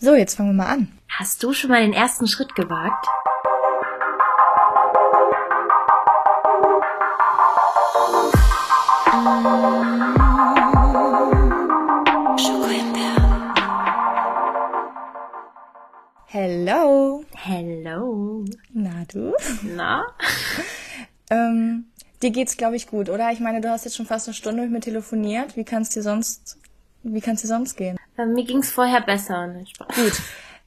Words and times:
So, 0.00 0.14
jetzt 0.14 0.36
fangen 0.36 0.50
wir 0.50 0.62
mal 0.64 0.72
an. 0.72 0.92
Hast 1.08 1.42
du 1.42 1.52
schon 1.52 1.70
mal 1.70 1.82
den 1.82 1.92
ersten 1.92 2.28
Schritt 2.28 2.54
gewagt? 2.54 3.04
Hello. 16.26 17.24
Hello. 17.34 18.44
Na 18.72 19.04
du? 19.12 19.34
Na? 19.64 20.06
ähm, 21.30 21.86
dir 22.22 22.30
geht's, 22.30 22.56
glaube 22.56 22.76
ich, 22.76 22.86
gut, 22.86 23.08
oder? 23.08 23.32
Ich 23.32 23.40
meine, 23.40 23.60
du 23.60 23.68
hast 23.68 23.84
jetzt 23.84 23.96
schon 23.96 24.06
fast 24.06 24.28
eine 24.28 24.34
Stunde 24.34 24.62
mit 24.62 24.70
mir 24.70 24.80
telefoniert. 24.80 25.56
Wie 25.56 25.64
kann's 25.64 25.90
dir 25.90 26.04
sonst, 26.04 26.56
wie 27.02 27.20
kann's 27.20 27.42
dir 27.42 27.48
sonst 27.48 27.76
gehen? 27.76 27.98
Äh, 28.18 28.26
mir 28.26 28.44
ging's 28.44 28.70
vorher 28.70 29.00
besser. 29.00 29.46
Ne? 29.46 29.64
Gut. 29.94 30.20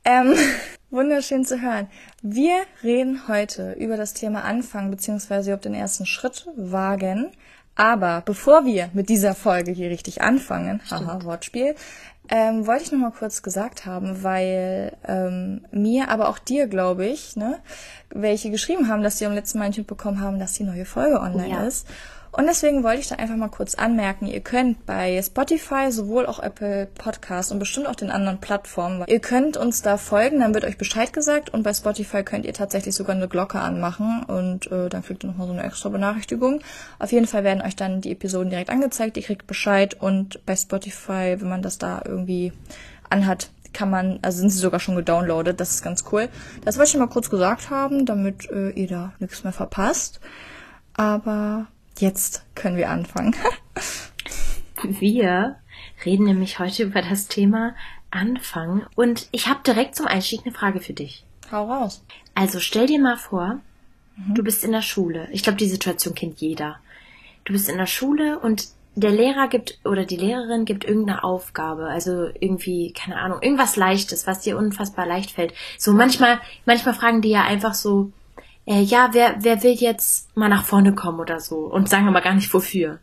Ähm, 0.03 0.33
wunderschön 0.89 1.45
zu 1.45 1.61
hören. 1.61 1.87
Wir 2.23 2.61
reden 2.83 3.27
heute 3.27 3.73
über 3.73 3.97
das 3.97 4.13
Thema 4.13 4.43
Anfang 4.43 4.89
beziehungsweise 4.89 5.53
ob 5.53 5.61
den 5.61 5.73
ersten 5.73 6.05
Schritt 6.05 6.47
wagen. 6.55 7.31
Aber 7.75 8.21
bevor 8.25 8.65
wir 8.65 8.89
mit 8.93 9.09
dieser 9.09 9.33
Folge 9.33 9.71
hier 9.71 9.89
richtig 9.89 10.21
anfangen, 10.21 10.81
haha, 10.89 11.23
Wortspiel, 11.23 11.75
ähm, 12.29 12.67
wollte 12.67 12.83
ich 12.83 12.91
noch 12.91 12.99
mal 12.99 13.11
kurz 13.11 13.43
gesagt 13.43 13.85
haben, 13.85 14.23
weil 14.23 14.95
ähm, 15.07 15.65
mir, 15.71 16.09
aber 16.09 16.29
auch 16.29 16.37
dir, 16.37 16.67
glaube 16.67 17.05
ich, 17.05 17.35
ne, 17.37 17.59
welche 18.09 18.51
geschrieben 18.51 18.87
haben, 18.89 19.03
dass 19.03 19.19
sie 19.19 19.25
am 19.25 19.33
letzten 19.33 19.57
Mal 19.59 19.67
nicht 19.67 19.77
mitbekommen 19.77 20.19
haben, 20.21 20.37
dass 20.39 20.53
die 20.53 20.63
neue 20.63 20.85
Folge 20.85 21.19
online 21.21 21.49
Ja. 21.49 21.63
ist. 21.65 21.87
Und 22.31 22.45
deswegen 22.47 22.83
wollte 22.83 23.01
ich 23.01 23.09
da 23.09 23.15
einfach 23.15 23.35
mal 23.35 23.49
kurz 23.49 23.75
anmerken, 23.75 24.25
ihr 24.25 24.39
könnt 24.39 24.85
bei 24.85 25.21
Spotify, 25.21 25.91
sowohl 25.91 26.25
auch 26.25 26.39
Apple 26.39 26.87
Podcasts 26.95 27.51
und 27.51 27.59
bestimmt 27.59 27.87
auch 27.87 27.95
den 27.95 28.09
anderen 28.09 28.39
Plattformen, 28.39 29.03
ihr 29.07 29.19
könnt 29.19 29.57
uns 29.57 29.81
da 29.81 29.97
folgen, 29.97 30.39
dann 30.39 30.53
wird 30.53 30.63
euch 30.63 30.77
Bescheid 30.77 31.11
gesagt 31.11 31.49
und 31.49 31.63
bei 31.63 31.73
Spotify 31.73 32.23
könnt 32.23 32.45
ihr 32.45 32.53
tatsächlich 32.53 32.95
sogar 32.95 33.17
eine 33.17 33.27
Glocke 33.27 33.59
anmachen 33.59 34.23
und 34.23 34.71
äh, 34.71 34.87
dann 34.87 35.03
kriegt 35.03 35.25
ihr 35.25 35.27
nochmal 35.27 35.47
so 35.47 35.53
eine 35.53 35.63
extra 35.63 35.89
Benachrichtigung. 35.89 36.61
Auf 36.99 37.11
jeden 37.11 37.27
Fall 37.27 37.43
werden 37.43 37.61
euch 37.61 37.75
dann 37.75 37.99
die 37.99 38.11
Episoden 38.11 38.49
direkt 38.49 38.69
angezeigt, 38.69 39.17
ihr 39.17 39.23
kriegt 39.23 39.45
Bescheid 39.45 39.99
und 39.99 40.45
bei 40.45 40.55
Spotify, 40.55 41.35
wenn 41.37 41.49
man 41.49 41.61
das 41.61 41.79
da 41.79 42.01
irgendwie 42.05 42.53
anhat, 43.09 43.49
kann 43.73 43.89
man, 43.89 44.19
also 44.21 44.39
sind 44.39 44.51
sie 44.51 44.59
sogar 44.59 44.79
schon 44.79 44.95
gedownloadet, 44.95 45.59
das 45.59 45.71
ist 45.71 45.83
ganz 45.83 46.05
cool. 46.11 46.29
Das 46.63 46.77
wollte 46.77 46.91
ich 46.91 46.97
mal 46.97 47.07
kurz 47.07 47.29
gesagt 47.29 47.69
haben, 47.69 48.05
damit 48.05 48.49
äh, 48.49 48.69
ihr 48.69 48.87
da 48.87 49.13
nichts 49.19 49.43
mehr 49.43 49.53
verpasst. 49.53 50.21
Aber 50.93 51.67
jetzt 52.01 52.43
können 52.55 52.77
wir 52.77 52.89
anfangen. 52.89 53.35
Wir 54.83 55.57
reden 56.05 56.25
nämlich 56.25 56.57
heute 56.57 56.83
über 56.83 57.03
das 57.03 57.27
Thema 57.27 57.75
Anfang 58.09 58.87
und 58.95 59.27
ich 59.31 59.47
habe 59.47 59.59
direkt 59.65 59.95
zum 59.95 60.07
Einstieg 60.07 60.41
eine 60.43 60.53
Frage 60.53 60.79
für 60.79 60.93
dich. 60.93 61.23
Hau 61.51 61.71
raus. 61.71 62.03
Also 62.33 62.59
stell 62.59 62.87
dir 62.87 62.99
mal 62.99 63.17
vor, 63.17 63.59
du 64.33 64.43
bist 64.43 64.63
in 64.63 64.71
der 64.71 64.81
Schule. 64.81 65.27
Ich 65.31 65.43
glaube, 65.43 65.57
die 65.57 65.69
Situation 65.69 66.15
kennt 66.15 66.41
jeder. 66.41 66.79
Du 67.45 67.53
bist 67.53 67.69
in 67.69 67.77
der 67.77 67.85
Schule 67.85 68.39
und 68.39 68.69
der 68.95 69.11
Lehrer 69.11 69.47
gibt 69.47 69.79
oder 69.85 70.05
die 70.05 70.17
Lehrerin 70.17 70.65
gibt 70.65 70.83
irgendeine 70.83 71.23
Aufgabe, 71.23 71.85
also 71.85 72.27
irgendwie, 72.39 72.91
keine 72.91 73.17
Ahnung, 73.17 73.41
irgendwas 73.41 73.77
Leichtes, 73.77 74.27
was 74.27 74.41
dir 74.41 74.57
unfassbar 74.57 75.05
leicht 75.05 75.31
fällt. 75.31 75.53
So 75.77 75.93
manchmal, 75.93 76.39
manchmal 76.65 76.93
fragen 76.93 77.21
die 77.21 77.29
ja 77.29 77.43
einfach 77.43 77.73
so, 77.73 78.11
äh, 78.65 78.81
ja, 78.81 79.09
wer, 79.13 79.35
wer 79.43 79.63
will 79.63 79.73
jetzt 79.73 80.35
mal 80.35 80.49
nach 80.49 80.65
vorne 80.65 80.93
kommen 80.93 81.19
oder 81.19 81.39
so 81.39 81.57
und 81.59 81.89
sagen 81.89 82.07
aber 82.07 82.21
gar 82.21 82.33
nicht 82.35 82.53
wofür. 82.53 82.99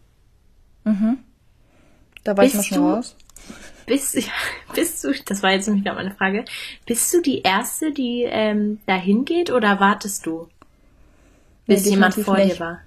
Da 2.24 2.36
war 2.36 2.44
ich 2.44 2.54
mal 2.54 2.58
Bist 2.60 2.68
schon 2.68 2.78
raus. 2.78 3.16
Bist, 3.86 4.18
bist 4.74 5.04
du, 5.04 5.12
das 5.26 5.42
war 5.42 5.52
jetzt 5.52 5.66
nämlich 5.66 5.84
gerade 5.84 5.96
meine 5.96 6.14
Frage, 6.14 6.44
bist 6.86 7.12
du 7.12 7.22
die 7.22 7.42
Erste, 7.42 7.92
die 7.92 8.24
ähm, 8.24 8.80
da 8.86 8.94
hingeht 8.96 9.50
oder 9.50 9.80
wartest 9.80 10.26
du, 10.26 10.48
bis 11.66 11.84
Nee, 11.84 11.90
jemand 11.90 12.14
vor 12.14 12.36
nicht. 12.36 12.56
dir 12.56 12.60
war? 12.60 12.80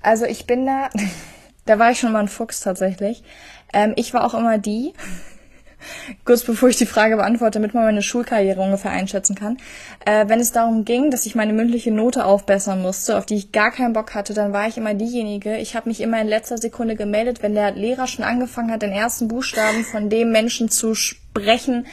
Also 0.00 0.24
ich 0.24 0.46
bin 0.46 0.66
da, 0.66 0.90
da 1.66 1.78
war 1.78 1.90
ich 1.90 1.98
schon 2.00 2.12
mal 2.12 2.20
ein 2.20 2.28
Fuchs 2.28 2.60
tatsächlich. 2.60 3.22
Ähm, 3.72 3.94
ich 3.96 4.14
war 4.14 4.24
auch 4.24 4.34
immer 4.34 4.58
die, 4.58 4.92
kurz 6.24 6.42
bevor 6.42 6.68
ich 6.68 6.76
die 6.76 6.86
Frage 6.86 7.16
beantworte, 7.16 7.58
damit 7.58 7.74
man 7.74 7.84
meine 7.84 8.02
Schulkarriere 8.02 8.60
ungefähr 8.60 8.90
einschätzen 8.90 9.34
kann. 9.34 9.56
Äh, 10.04 10.28
wenn 10.28 10.40
es 10.40 10.52
darum 10.52 10.84
ging, 10.84 11.10
dass 11.10 11.26
ich 11.26 11.34
meine 11.34 11.52
mündliche 11.52 11.90
Note 11.90 12.24
aufbessern 12.24 12.82
musste, 12.82 13.18
auf 13.18 13.26
die 13.26 13.36
ich 13.36 13.52
gar 13.52 13.70
keinen 13.70 13.92
Bock 13.92 14.14
hatte, 14.14 14.34
dann 14.34 14.52
war 14.52 14.68
ich 14.68 14.76
immer 14.76 14.94
diejenige. 14.94 15.56
Ich 15.58 15.76
habe 15.76 15.88
mich 15.88 16.00
immer 16.00 16.20
in 16.20 16.28
letzter 16.28 16.58
Sekunde 16.58 16.96
gemeldet, 16.96 17.42
wenn 17.42 17.54
der 17.54 17.72
Lehrer 17.72 18.06
schon 18.06 18.24
angefangen 18.24 18.70
hat, 18.70 18.82
den 18.82 18.92
ersten 18.92 19.28
Buchstaben 19.28 19.84
von 19.84 20.10
dem 20.10 20.32
Menschen 20.32 20.68
zu 20.68 20.94
sprechen, 20.94 21.86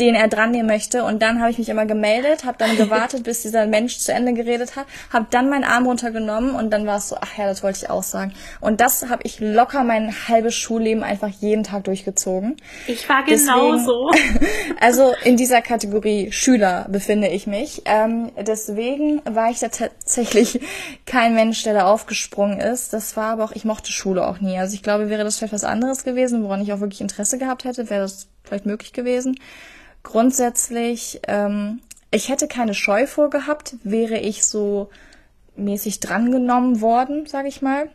den 0.00 0.14
er 0.14 0.28
dran 0.28 0.50
nehmen 0.50 0.66
möchte. 0.68 1.04
Und 1.04 1.22
dann 1.22 1.40
habe 1.40 1.50
ich 1.50 1.58
mich 1.58 1.68
immer 1.68 1.86
gemeldet, 1.86 2.44
habe 2.44 2.58
dann 2.58 2.76
gewartet, 2.76 3.24
bis 3.24 3.42
dieser 3.42 3.66
Mensch 3.66 3.98
zu 3.98 4.12
Ende 4.12 4.32
geredet 4.34 4.76
hat, 4.76 4.86
habe 5.12 5.26
dann 5.30 5.48
meinen 5.48 5.64
Arm 5.64 5.86
runtergenommen 5.86 6.54
und 6.54 6.70
dann 6.70 6.86
war 6.86 6.98
es 6.98 7.08
so, 7.08 7.16
ach 7.20 7.38
ja, 7.38 7.46
das 7.46 7.62
wollte 7.62 7.78
ich 7.82 7.90
auch 7.90 8.02
sagen. 8.02 8.32
Und 8.60 8.80
das 8.80 9.08
habe 9.08 9.22
ich 9.24 9.40
locker 9.40 9.84
mein 9.84 10.12
halbes 10.28 10.54
Schulleben 10.54 11.02
einfach 11.02 11.28
jeden 11.28 11.64
Tag 11.64 11.84
durchgezogen. 11.84 12.56
Ich 12.86 13.08
war 13.08 13.24
Deswegen- 13.28 13.46
genauso. 13.46 14.10
Also 14.80 15.14
in 15.24 15.36
dieser 15.36 15.62
Kategorie 15.62 16.30
Schüler 16.32 16.86
befinde 16.90 17.28
ich 17.28 17.46
mich. 17.46 17.82
Ähm, 17.86 18.30
deswegen 18.36 19.22
war 19.24 19.50
ich 19.50 19.60
da 19.60 19.68
tatsächlich 19.68 20.60
kein 21.06 21.34
Mensch, 21.34 21.62
der 21.62 21.72
da 21.74 21.86
aufgesprungen 21.86 22.60
ist. 22.60 22.92
Das 22.92 23.16
war 23.16 23.32
aber 23.32 23.44
auch, 23.44 23.52
ich 23.52 23.64
mochte 23.64 23.92
Schule 23.92 24.26
auch 24.26 24.40
nie. 24.40 24.58
Also 24.58 24.74
ich 24.74 24.82
glaube, 24.82 25.08
wäre 25.08 25.24
das 25.24 25.38
vielleicht 25.38 25.54
was 25.54 25.64
anderes 25.64 26.04
gewesen, 26.04 26.42
woran 26.44 26.60
ich 26.60 26.72
auch 26.72 26.80
wirklich 26.80 27.00
Interesse 27.00 27.38
gehabt 27.38 27.64
hätte, 27.64 27.88
wäre 27.90 28.02
das 28.02 28.28
vielleicht 28.44 28.66
möglich 28.66 28.92
gewesen. 28.92 29.38
Grundsätzlich, 30.06 31.20
ähm, 31.26 31.80
ich 32.12 32.28
hätte 32.28 32.46
keine 32.46 32.74
Scheu 32.74 33.08
vorgehabt, 33.08 33.74
wäre 33.82 34.18
ich 34.18 34.46
so 34.46 34.88
mäßig 35.56 35.98
drangenommen 35.98 36.80
worden, 36.80 37.26
sage 37.26 37.48
ich 37.48 37.60
mal. 37.60 37.90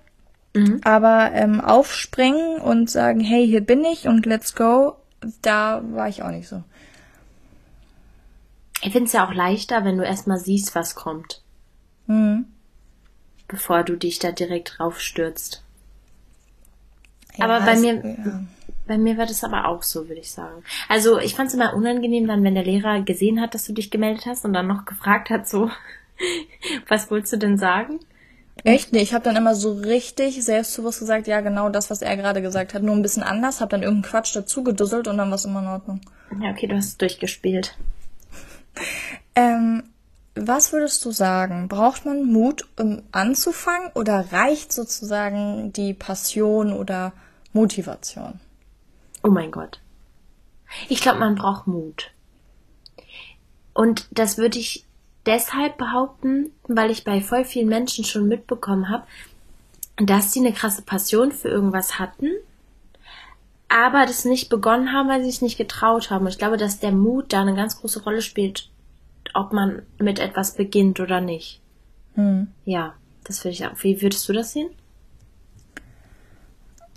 Aber 0.83 1.31
ähm, 1.31 1.61
aufspringen 1.61 2.59
und 2.59 2.89
sagen, 2.89 3.21
hey, 3.21 3.47
hier 3.47 3.61
bin 3.61 3.85
ich 3.85 4.09
und 4.09 4.25
let's 4.25 4.55
go, 4.55 4.97
da 5.41 5.81
war 5.93 6.09
ich 6.09 6.21
auch 6.21 6.31
nicht 6.31 6.49
so. 6.49 6.61
Ich 8.81 8.91
finde 8.91 9.05
es 9.05 9.13
ja 9.13 9.25
auch 9.25 9.33
leichter, 9.33 9.85
wenn 9.85 9.97
du 9.97 10.03
erstmal 10.03 10.37
siehst, 10.37 10.75
was 10.75 10.95
kommt. 10.95 11.41
Mhm. 12.07 12.45
Bevor 13.47 13.83
du 13.83 13.95
dich 13.95 14.19
da 14.19 14.33
direkt 14.33 14.81
raufstürzt. 14.81 15.63
Ja, 17.37 17.45
Aber 17.45 17.61
bei 17.61 17.77
mir, 17.77 18.03
ja. 18.03 18.43
Bei 18.91 18.97
mir 18.97 19.17
war 19.17 19.25
das 19.25 19.45
aber 19.45 19.69
auch 19.69 19.83
so, 19.83 20.09
würde 20.09 20.19
ich 20.19 20.33
sagen. 20.33 20.63
Also 20.89 21.17
ich 21.17 21.33
fand 21.33 21.47
es 21.47 21.53
immer 21.53 21.73
unangenehm 21.73 22.27
dann, 22.27 22.43
wenn 22.43 22.55
der 22.55 22.65
Lehrer 22.65 23.01
gesehen 23.03 23.39
hat, 23.39 23.53
dass 23.53 23.65
du 23.65 23.71
dich 23.71 23.89
gemeldet 23.89 24.25
hast 24.25 24.43
und 24.43 24.51
dann 24.51 24.67
noch 24.67 24.83
gefragt 24.83 25.29
hat, 25.29 25.47
so, 25.47 25.71
was 26.89 27.09
wolltest 27.09 27.31
du 27.31 27.37
denn 27.37 27.57
sagen? 27.57 28.01
Echt? 28.65 28.91
Nee, 28.91 29.01
ich 29.01 29.13
habe 29.13 29.23
dann 29.23 29.37
immer 29.37 29.55
so 29.55 29.71
richtig 29.71 30.43
selbstbewusst 30.43 30.99
gesagt, 30.99 31.25
ja, 31.27 31.39
genau 31.39 31.69
das, 31.69 31.89
was 31.89 32.01
er 32.01 32.17
gerade 32.17 32.41
gesagt 32.41 32.73
hat, 32.73 32.83
nur 32.83 32.93
ein 32.93 33.01
bisschen 33.01 33.23
anders, 33.23 33.61
habe 33.61 33.69
dann 33.69 33.81
irgendeinen 33.81 34.11
Quatsch 34.11 34.35
dazu 34.35 34.61
gedusselt 34.61 35.07
und 35.07 35.17
dann 35.17 35.29
war 35.29 35.35
es 35.35 35.45
immer 35.45 35.61
in 35.61 35.67
Ordnung. 35.67 36.01
Ja, 36.41 36.51
okay, 36.51 36.67
du 36.67 36.75
hast 36.75 36.87
es 36.87 36.97
durchgespielt. 36.97 37.77
Ähm, 39.35 39.83
was 40.35 40.73
würdest 40.73 41.05
du 41.05 41.11
sagen? 41.11 41.69
Braucht 41.69 42.05
man 42.05 42.25
Mut, 42.25 42.67
um 42.77 43.03
anzufangen 43.13 43.89
oder 43.95 44.33
reicht 44.33 44.73
sozusagen 44.73 45.71
die 45.71 45.93
Passion 45.93 46.73
oder 46.73 47.13
Motivation? 47.53 48.41
Oh 49.23 49.29
mein 49.29 49.51
Gott. 49.51 49.79
Ich 50.89 51.01
glaube, 51.01 51.19
man 51.19 51.35
braucht 51.35 51.67
Mut. 51.67 52.11
Und 53.73 54.07
das 54.11 54.37
würde 54.37 54.59
ich 54.59 54.85
deshalb 55.25 55.77
behaupten, 55.77 56.51
weil 56.67 56.91
ich 56.91 57.03
bei 57.03 57.21
voll 57.21 57.45
vielen 57.45 57.69
Menschen 57.69 58.03
schon 58.03 58.27
mitbekommen 58.27 58.89
habe, 58.89 59.05
dass 59.97 60.33
sie 60.33 60.39
eine 60.39 60.53
krasse 60.53 60.81
Passion 60.81 61.31
für 61.31 61.49
irgendwas 61.49 61.99
hatten, 61.99 62.31
aber 63.69 64.05
das 64.05 64.25
nicht 64.25 64.49
begonnen 64.49 64.91
haben, 64.91 65.09
weil 65.09 65.23
sie 65.23 65.29
es 65.29 65.41
nicht 65.41 65.57
getraut 65.57 66.09
haben. 66.09 66.25
Und 66.25 66.31
ich 66.31 66.37
glaube, 66.37 66.57
dass 66.57 66.79
der 66.79 66.91
Mut 66.91 67.31
da 67.31 67.41
eine 67.41 67.55
ganz 67.55 67.79
große 67.79 68.03
Rolle 68.03 68.21
spielt, 68.21 68.69
ob 69.33 69.53
man 69.53 69.83
mit 69.97 70.19
etwas 70.19 70.55
beginnt 70.55 70.99
oder 70.99 71.21
nicht. 71.21 71.61
Hm. 72.15 72.47
Ja, 72.65 72.95
das 73.23 73.43
würde 73.43 73.53
ich 73.53 73.59
sagen. 73.59 73.77
Wie 73.81 74.01
würdest 74.01 74.27
du 74.27 74.33
das 74.33 74.51
sehen? 74.51 74.69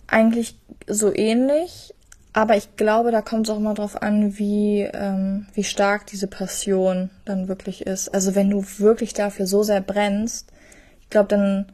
Eigentlich 0.06 0.58
so 0.88 1.14
ähnlich, 1.14 1.94
aber 2.34 2.56
ich 2.56 2.76
glaube, 2.76 3.12
da 3.12 3.22
kommt 3.22 3.48
es 3.48 3.54
auch 3.54 3.60
mal 3.60 3.74
drauf 3.74 4.02
an, 4.02 4.38
wie, 4.38 4.82
ähm, 4.94 5.46
wie 5.54 5.64
stark 5.64 6.06
diese 6.06 6.28
Passion 6.28 7.10
dann 7.26 7.48
wirklich 7.48 7.86
ist. 7.86 8.10
Also 8.14 8.36
wenn 8.36 8.50
du 8.50 8.64
wirklich 8.78 9.14
dafür 9.14 9.46
so 9.46 9.64
sehr 9.64 9.82
brennst, 9.82 10.52
ich 11.00 11.10
glaube, 11.10 11.28
dann, 11.28 11.66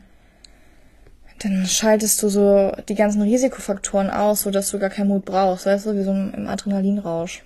dann 1.43 1.67
schaltest 1.67 2.23
du 2.23 2.29
so 2.29 2.73
die 2.89 2.95
ganzen 2.95 3.23
Risikofaktoren 3.23 4.11
aus, 4.11 4.43
sodass 4.43 4.71
du 4.71 4.79
gar 4.79 4.91
keinen 4.91 5.09
Mut 5.09 5.25
brauchst, 5.25 5.67
weißt 5.67 5.87
du, 5.87 5.95
wie 5.97 6.03
so 6.05 6.13
im 6.13 6.47
Adrenalinrausch. 6.49 7.43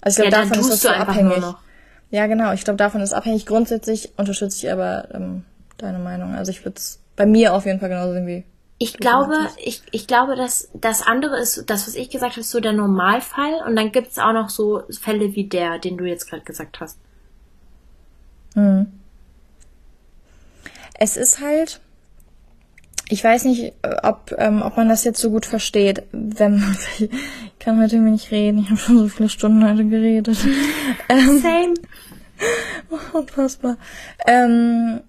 Also 0.00 0.16
ich 0.16 0.24
Ja, 0.24 0.30
glaube, 0.30 0.36
dann 0.48 0.50
davon 0.50 0.58
ist 0.58 0.70
das 0.70 0.82
so 0.82 0.88
abhängig. 0.88 1.56
Ja, 2.10 2.26
genau. 2.26 2.52
Ich 2.52 2.64
glaube, 2.64 2.76
davon 2.78 3.00
ist 3.00 3.12
abhängig. 3.12 3.46
Grundsätzlich 3.46 4.12
unterstütze 4.18 4.58
ich 4.66 4.72
aber 4.72 5.08
ähm, 5.14 5.44
deine 5.76 5.98
Meinung. 5.98 6.34
Also 6.34 6.50
ich 6.50 6.64
würde 6.64 6.78
es 6.78 7.00
bei 7.16 7.26
mir 7.26 7.54
auf 7.54 7.66
jeden 7.66 7.80
Fall 7.80 7.88
genauso 7.90 8.12
sehen 8.14 8.26
wie 8.26 8.44
Ich 8.80 8.96
glaube, 8.96 9.48
ich, 9.62 9.82
ich 9.90 10.06
glaube, 10.06 10.36
dass 10.36 10.68
das 10.72 11.02
andere 11.02 11.38
ist, 11.38 11.64
das, 11.66 11.88
was 11.88 11.96
ich 11.96 12.10
gesagt 12.10 12.32
habe, 12.32 12.42
ist 12.42 12.50
so 12.50 12.60
der 12.60 12.72
Normalfall. 12.72 13.62
Und 13.66 13.74
dann 13.74 13.90
gibt 13.90 14.12
es 14.12 14.18
auch 14.18 14.32
noch 14.32 14.50
so 14.50 14.82
Fälle 15.00 15.34
wie 15.34 15.48
der, 15.48 15.80
den 15.80 15.96
du 15.96 16.04
jetzt 16.04 16.30
gerade 16.30 16.44
gesagt 16.44 16.80
hast. 16.80 16.98
Hm. 18.54 18.86
Es 20.94 21.16
ist 21.16 21.40
halt, 21.40 21.80
ich 23.08 23.22
weiß 23.24 23.44
nicht, 23.44 23.72
ob, 24.02 24.32
ähm, 24.38 24.62
ob 24.62 24.76
man 24.76 24.88
das 24.88 25.02
jetzt 25.04 25.20
so 25.20 25.30
gut 25.30 25.46
versteht, 25.46 26.04
wenn 26.12 26.60
man, 26.60 26.76
ich 26.98 27.10
kann 27.58 27.82
heute 27.82 27.98
nicht 27.98 28.30
reden, 28.30 28.60
ich 28.60 28.70
habe 28.70 28.78
schon 28.78 28.98
so 28.98 29.08
viele 29.08 29.28
Stunden 29.28 29.68
heute 29.68 29.84
geredet. 29.84 30.38
ähm, 31.08 31.40
Same. 31.40 31.74
Unfassbar. 33.12 33.76
Ähm, 34.26 35.00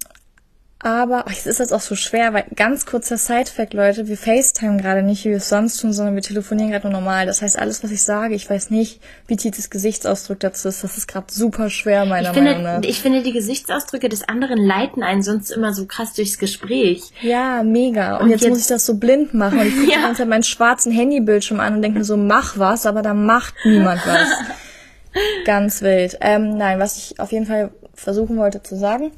aber 0.82 1.26
ach, 1.28 1.32
es 1.34 1.46
ist 1.46 1.60
jetzt 1.60 1.74
auch 1.74 1.82
so 1.82 1.96
schwer, 1.96 2.34
weil 2.34 2.46
ganz 2.56 2.86
kurzer 2.86 3.18
Side-Fact, 3.18 3.74
Leute, 3.74 4.08
wir 4.08 4.16
FaceTime 4.18 4.78
gerade 4.78 5.04
nicht, 5.04 5.26
wie 5.26 5.30
wir 5.32 5.38
es 5.38 5.50
sonst 5.50 5.78
tun, 5.82 5.92
sondern 5.92 6.16
wir 6.16 6.22
telefonieren 6.22 6.72
gerade 6.72 6.88
nur 6.88 6.94
normal. 7.00 7.26
Das 7.26 7.42
heißt, 7.42 7.60
alles, 7.60 7.84
was 7.84 7.92
ich 7.92 8.02
sage, 8.02 8.34
ich 8.34 8.50
weiß 8.50 8.70
nicht, 8.70 9.02
wie 9.28 9.36
Titis 9.36 9.70
Gesichtsausdruck 9.70 10.40
dazu 10.40 10.70
ist. 10.70 10.82
Das 10.84 10.98
ist 10.98 11.08
gerade 11.08 11.26
super 11.30 11.70
schwer, 11.70 12.06
meiner 12.06 12.30
Ich 12.30 12.34
finde, 12.34 12.52
Meinung 12.54 12.64
nach. 12.82 12.82
ich 12.90 13.02
finde, 13.02 13.24
die 13.24 13.34
Gesichtsausdrücke 13.34 14.08
des 14.08 14.28
anderen 14.30 14.58
leiten 14.58 15.04
einen 15.04 15.22
sonst 15.22 15.52
immer 15.52 15.74
so 15.74 15.86
krass 15.86 16.14
durchs 16.14 16.38
Gespräch. 16.38 17.02
Ja, 17.22 17.62
mega. 17.64 18.16
Und, 18.18 18.24
Und 18.24 18.30
jetzt, 18.30 18.42
jetzt- 18.44 18.50
muss 18.52 18.62
ich 18.62 18.68
das 18.68 18.86
so 18.86 18.94
blind 18.96 19.34
machen. 19.34 19.60
Und 19.60 19.68
ich 19.68 19.76
gucke 19.80 19.90
Ja. 19.92 19.98
die 19.98 20.02
ganze 20.04 20.20
Zeit 20.20 20.30
meinen 20.30 20.44
schwarzen 20.44 20.94
Handybildschirm 20.94 21.60
an 21.60 21.76
und 21.76 21.82
denke 21.82 22.00
mir 22.00 22.06
so, 22.06 22.16
mach 22.16 22.58
was, 22.58 22.86
aber 22.86 23.02
da 23.02 23.14
macht 23.14 23.54
niemand 23.66 24.00
was. 24.08 24.30
Ganz 25.46 25.82
wild. 25.82 26.18
Ähm, 26.22 26.58
nein, 26.58 26.80
was 26.80 26.96
ich 26.98 27.20
auf 27.20 27.32
jeden 27.32 27.46
Fall 27.48 27.72
versuchen 27.96 28.38
wollte 28.38 28.64
zu 28.64 28.78
sagen, 28.78 29.12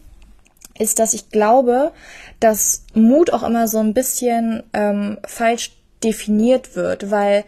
ist, 0.82 1.00
dass 1.00 1.14
ich 1.14 1.30
glaube, 1.30 1.92
dass 2.40 2.86
Mut 2.94 3.32
auch 3.32 3.44
immer 3.44 3.68
so 3.68 3.80
ein 3.80 3.94
bisschen 3.94 4.64
ähm, 4.74 5.18
falsch 5.26 5.72
definiert 6.04 6.76
wird, 6.76 7.12
weil 7.12 7.46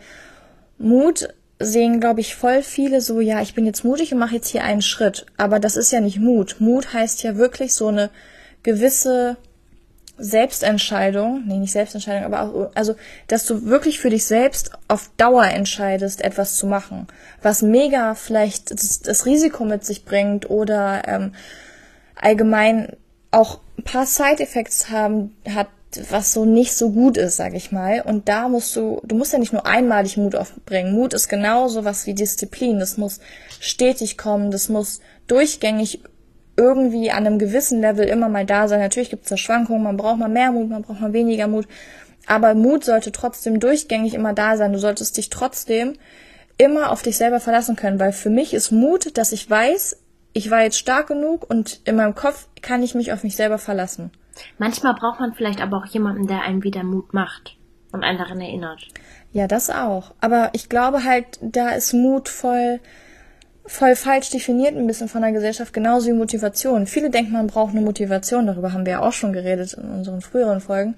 Mut 0.77 1.30
sehen, 1.59 2.00
glaube 2.00 2.21
ich, 2.21 2.35
voll 2.35 2.62
viele 2.62 3.01
so, 3.01 3.19
ja, 3.19 3.41
ich 3.41 3.56
bin 3.56 3.65
jetzt 3.65 3.83
mutig 3.83 4.13
und 4.13 4.19
mache 4.19 4.35
jetzt 4.35 4.50
hier 4.50 4.63
einen 4.63 4.81
Schritt. 4.81 5.25
Aber 5.38 5.59
das 5.59 5.75
ist 5.77 5.91
ja 5.91 6.01
nicht 6.01 6.19
Mut. 6.19 6.57
Mut 6.59 6.94
heißt 6.94 7.24
ja 7.24 7.38
wirklich 7.38 7.74
so 7.74 7.88
eine 7.88 8.09
gewisse 8.63 9.38
Selbstentscheidung, 10.18 11.44
nee, 11.47 11.57
nicht 11.57 11.71
Selbstentscheidung, 11.71 12.31
aber 12.31 12.41
auch, 12.41 12.71
also, 12.75 12.95
dass 13.27 13.45
du 13.45 13.65
wirklich 13.65 14.00
für 14.00 14.09
dich 14.09 14.25
selbst 14.25 14.71
auf 14.88 15.09
Dauer 15.18 15.45
entscheidest, 15.45 16.21
etwas 16.21 16.56
zu 16.56 16.68
machen, 16.68 17.07
was 17.41 17.63
mega 17.63 18.13
vielleicht 18.13 18.71
das, 18.71 19.00
das 19.00 19.25
Risiko 19.25 19.65
mit 19.65 19.83
sich 19.83 20.06
bringt 20.06 20.50
oder 20.50 21.07
ähm, 21.07 21.33
allgemein 22.15 22.95
auch 23.33 23.59
ein 23.77 23.83
paar 23.83 24.06
Side-Effects 24.06 24.89
haben 24.89 25.35
hat, 25.50 25.68
was 26.09 26.33
so 26.33 26.45
nicht 26.45 26.74
so 26.74 26.91
gut 26.91 27.18
ist, 27.18 27.38
sag 27.38 27.53
ich 27.53 27.71
mal. 27.71 28.01
Und 28.01 28.30
da 28.30 28.47
musst 28.47 28.75
du, 28.75 29.01
du 29.03 29.15
musst 29.15 29.33
ja 29.33 29.39
nicht 29.39 29.53
nur 29.53 29.65
einmalig 29.65 30.18
Mut 30.18 30.35
aufbringen. 30.35 30.94
Mut 30.94 31.13
ist 31.13 31.30
genauso 31.30 31.85
was 31.85 32.07
wie 32.07 32.13
Disziplin. 32.13 32.80
Das 32.80 32.97
muss 32.97 33.19
stetig 33.59 34.18
kommen, 34.18 34.51
das 34.51 34.69
muss 34.69 35.01
durchgängig 35.27 36.01
irgendwie 36.56 37.12
an 37.12 37.25
einem 37.25 37.39
gewissen 37.39 37.81
Level 37.81 38.07
immer 38.07 38.30
mal 38.30 38.45
da 38.45 38.68
sein. 38.68 38.80
Natürlich 38.80 39.09
gibt 39.09 39.24
es 39.24 39.30
da 39.30 39.38
Schwankungen, 39.38 39.83
man 39.83 39.97
braucht 39.97 40.19
mal 40.19 40.30
mehr 40.30 40.51
Mut, 40.51 40.69
man 40.69 40.83
braucht 40.83 41.01
mal 41.01 41.13
weniger 41.13 41.47
Mut. 41.47 41.68
Aber 42.25 42.53
Mut 42.53 42.85
sollte 42.85 43.12
trotzdem 43.12 43.59
durchgängig 43.59 44.13
immer 44.13 44.33
da 44.33 44.57
sein. 44.57 44.74
Du 44.74 44.80
solltest 44.80 45.18
dich 45.18 45.30
trotzdem 45.30 45.94
immer 46.57 46.91
auf 46.91 47.01
dich 47.01 47.18
selber 47.18 47.39
verlassen 47.39 47.75
können, 47.75 48.00
weil 48.00 48.13
für 48.13 48.30
mich 48.30 48.53
ist 48.53 48.71
Mut, 48.71 49.18
dass 49.18 49.31
ich 49.31 49.50
weiß, 49.50 49.97
ich 50.33 50.50
war 50.51 50.62
jetzt 50.62 50.77
stark 50.77 51.07
genug 51.07 51.50
und 51.50 51.81
in 51.85 51.95
meinem 51.95 52.15
Kopf 52.15 52.47
kann 52.62 52.83
ich 52.83 52.95
mich 52.95 53.13
auf 53.13 53.24
mich 53.24 53.35
selber 53.35 53.57
verlassen. 53.57 54.12
Manchmal 54.57 54.95
braucht 54.95 55.19
man 55.19 55.33
vielleicht 55.33 55.62
aber 55.62 55.77
auch 55.77 55.85
jemanden, 55.85 56.27
der 56.27 56.41
einem 56.41 56.63
wieder 56.63 56.83
Mut 56.83 57.13
macht 57.13 57.56
und 57.91 58.03
einen 58.03 58.18
daran 58.18 58.41
erinnert. 58.41 58.88
Ja, 59.31 59.47
das 59.47 59.69
auch. 59.69 60.13
Aber 60.19 60.50
ich 60.53 60.69
glaube 60.69 61.03
halt, 61.03 61.39
da 61.41 61.69
ist 61.69 61.94
Mut 61.94 62.30
voll, 62.30 62.80
voll 63.65 63.95
falsch 63.95 64.31
definiert 64.31 64.75
ein 64.75 64.88
bisschen 64.88 65.07
von 65.07 65.21
der 65.21 65.31
Gesellschaft, 65.31 65.74
genauso 65.74 66.07
wie 66.07 66.13
Motivation. 66.13 66.88
Viele 66.88 67.12
denken, 67.12 67.33
man 67.33 67.47
braucht 67.47 67.71
eine 67.71 67.81
Motivation, 67.81 68.47
darüber 68.47 68.74
haben 68.74 68.85
wir 68.85 68.94
ja 68.94 69.00
auch 69.01 69.13
schon 69.13 69.33
geredet 69.33 69.74
in 69.74 69.89
unseren 69.89 70.21
früheren 70.21 70.62
Folgen. 70.62 70.95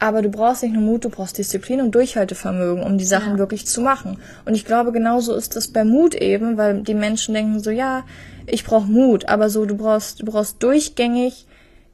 Aber 0.00 0.22
du 0.22 0.28
brauchst 0.28 0.62
nicht 0.62 0.72
nur 0.74 0.82
Mut, 0.82 1.04
du 1.04 1.08
brauchst 1.08 1.38
Disziplin 1.38 1.80
und 1.80 1.94
Durchhaltevermögen, 1.94 2.82
um 2.82 2.98
die 2.98 3.04
Sachen 3.04 3.32
Ja. 3.34 3.38
wirklich 3.38 3.66
zu 3.66 3.80
machen. 3.80 4.18
Und 4.44 4.54
ich 4.54 4.64
glaube, 4.64 4.92
genauso 4.92 5.34
ist 5.34 5.56
das 5.56 5.68
bei 5.68 5.84
Mut 5.84 6.14
eben, 6.14 6.56
weil 6.56 6.82
die 6.82 6.94
Menschen 6.94 7.34
denken 7.34 7.60
so, 7.60 7.70
ja, 7.70 8.04
ich 8.46 8.64
brauche 8.64 8.86
Mut, 8.90 9.28
aber 9.28 9.48
so, 9.48 9.64
du 9.64 9.76
brauchst, 9.76 10.20
du 10.20 10.26
brauchst 10.26 10.62
durchgängig 10.62 11.46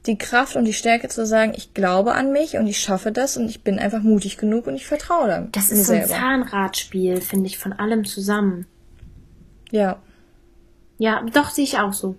die 0.07 0.17
Kraft 0.17 0.55
und 0.55 0.65
die 0.65 0.73
Stärke 0.73 1.09
zu 1.09 1.25
sagen, 1.27 1.53
ich 1.55 1.75
glaube 1.75 2.13
an 2.13 2.31
mich 2.31 2.57
und 2.57 2.65
ich 2.65 2.79
schaffe 2.79 3.11
das 3.11 3.37
und 3.37 3.47
ich 3.47 3.63
bin 3.63 3.77
einfach 3.77 4.01
mutig 4.01 4.37
genug 4.37 4.65
und 4.65 4.75
ich 4.75 4.87
vertraue 4.87 5.27
da 5.27 5.47
Das 5.51 5.71
ist 5.71 5.85
so 5.85 5.93
ein 5.93 5.99
selber. 5.99 6.15
Zahnradspiel, 6.15 7.21
finde 7.21 7.45
ich, 7.45 7.59
von 7.59 7.71
allem 7.71 8.03
zusammen. 8.03 8.65
Ja. 9.69 9.99
Ja, 10.97 11.23
doch, 11.33 11.51
sehe 11.51 11.63
ich 11.63 11.77
auch 11.77 11.93
so. 11.93 12.15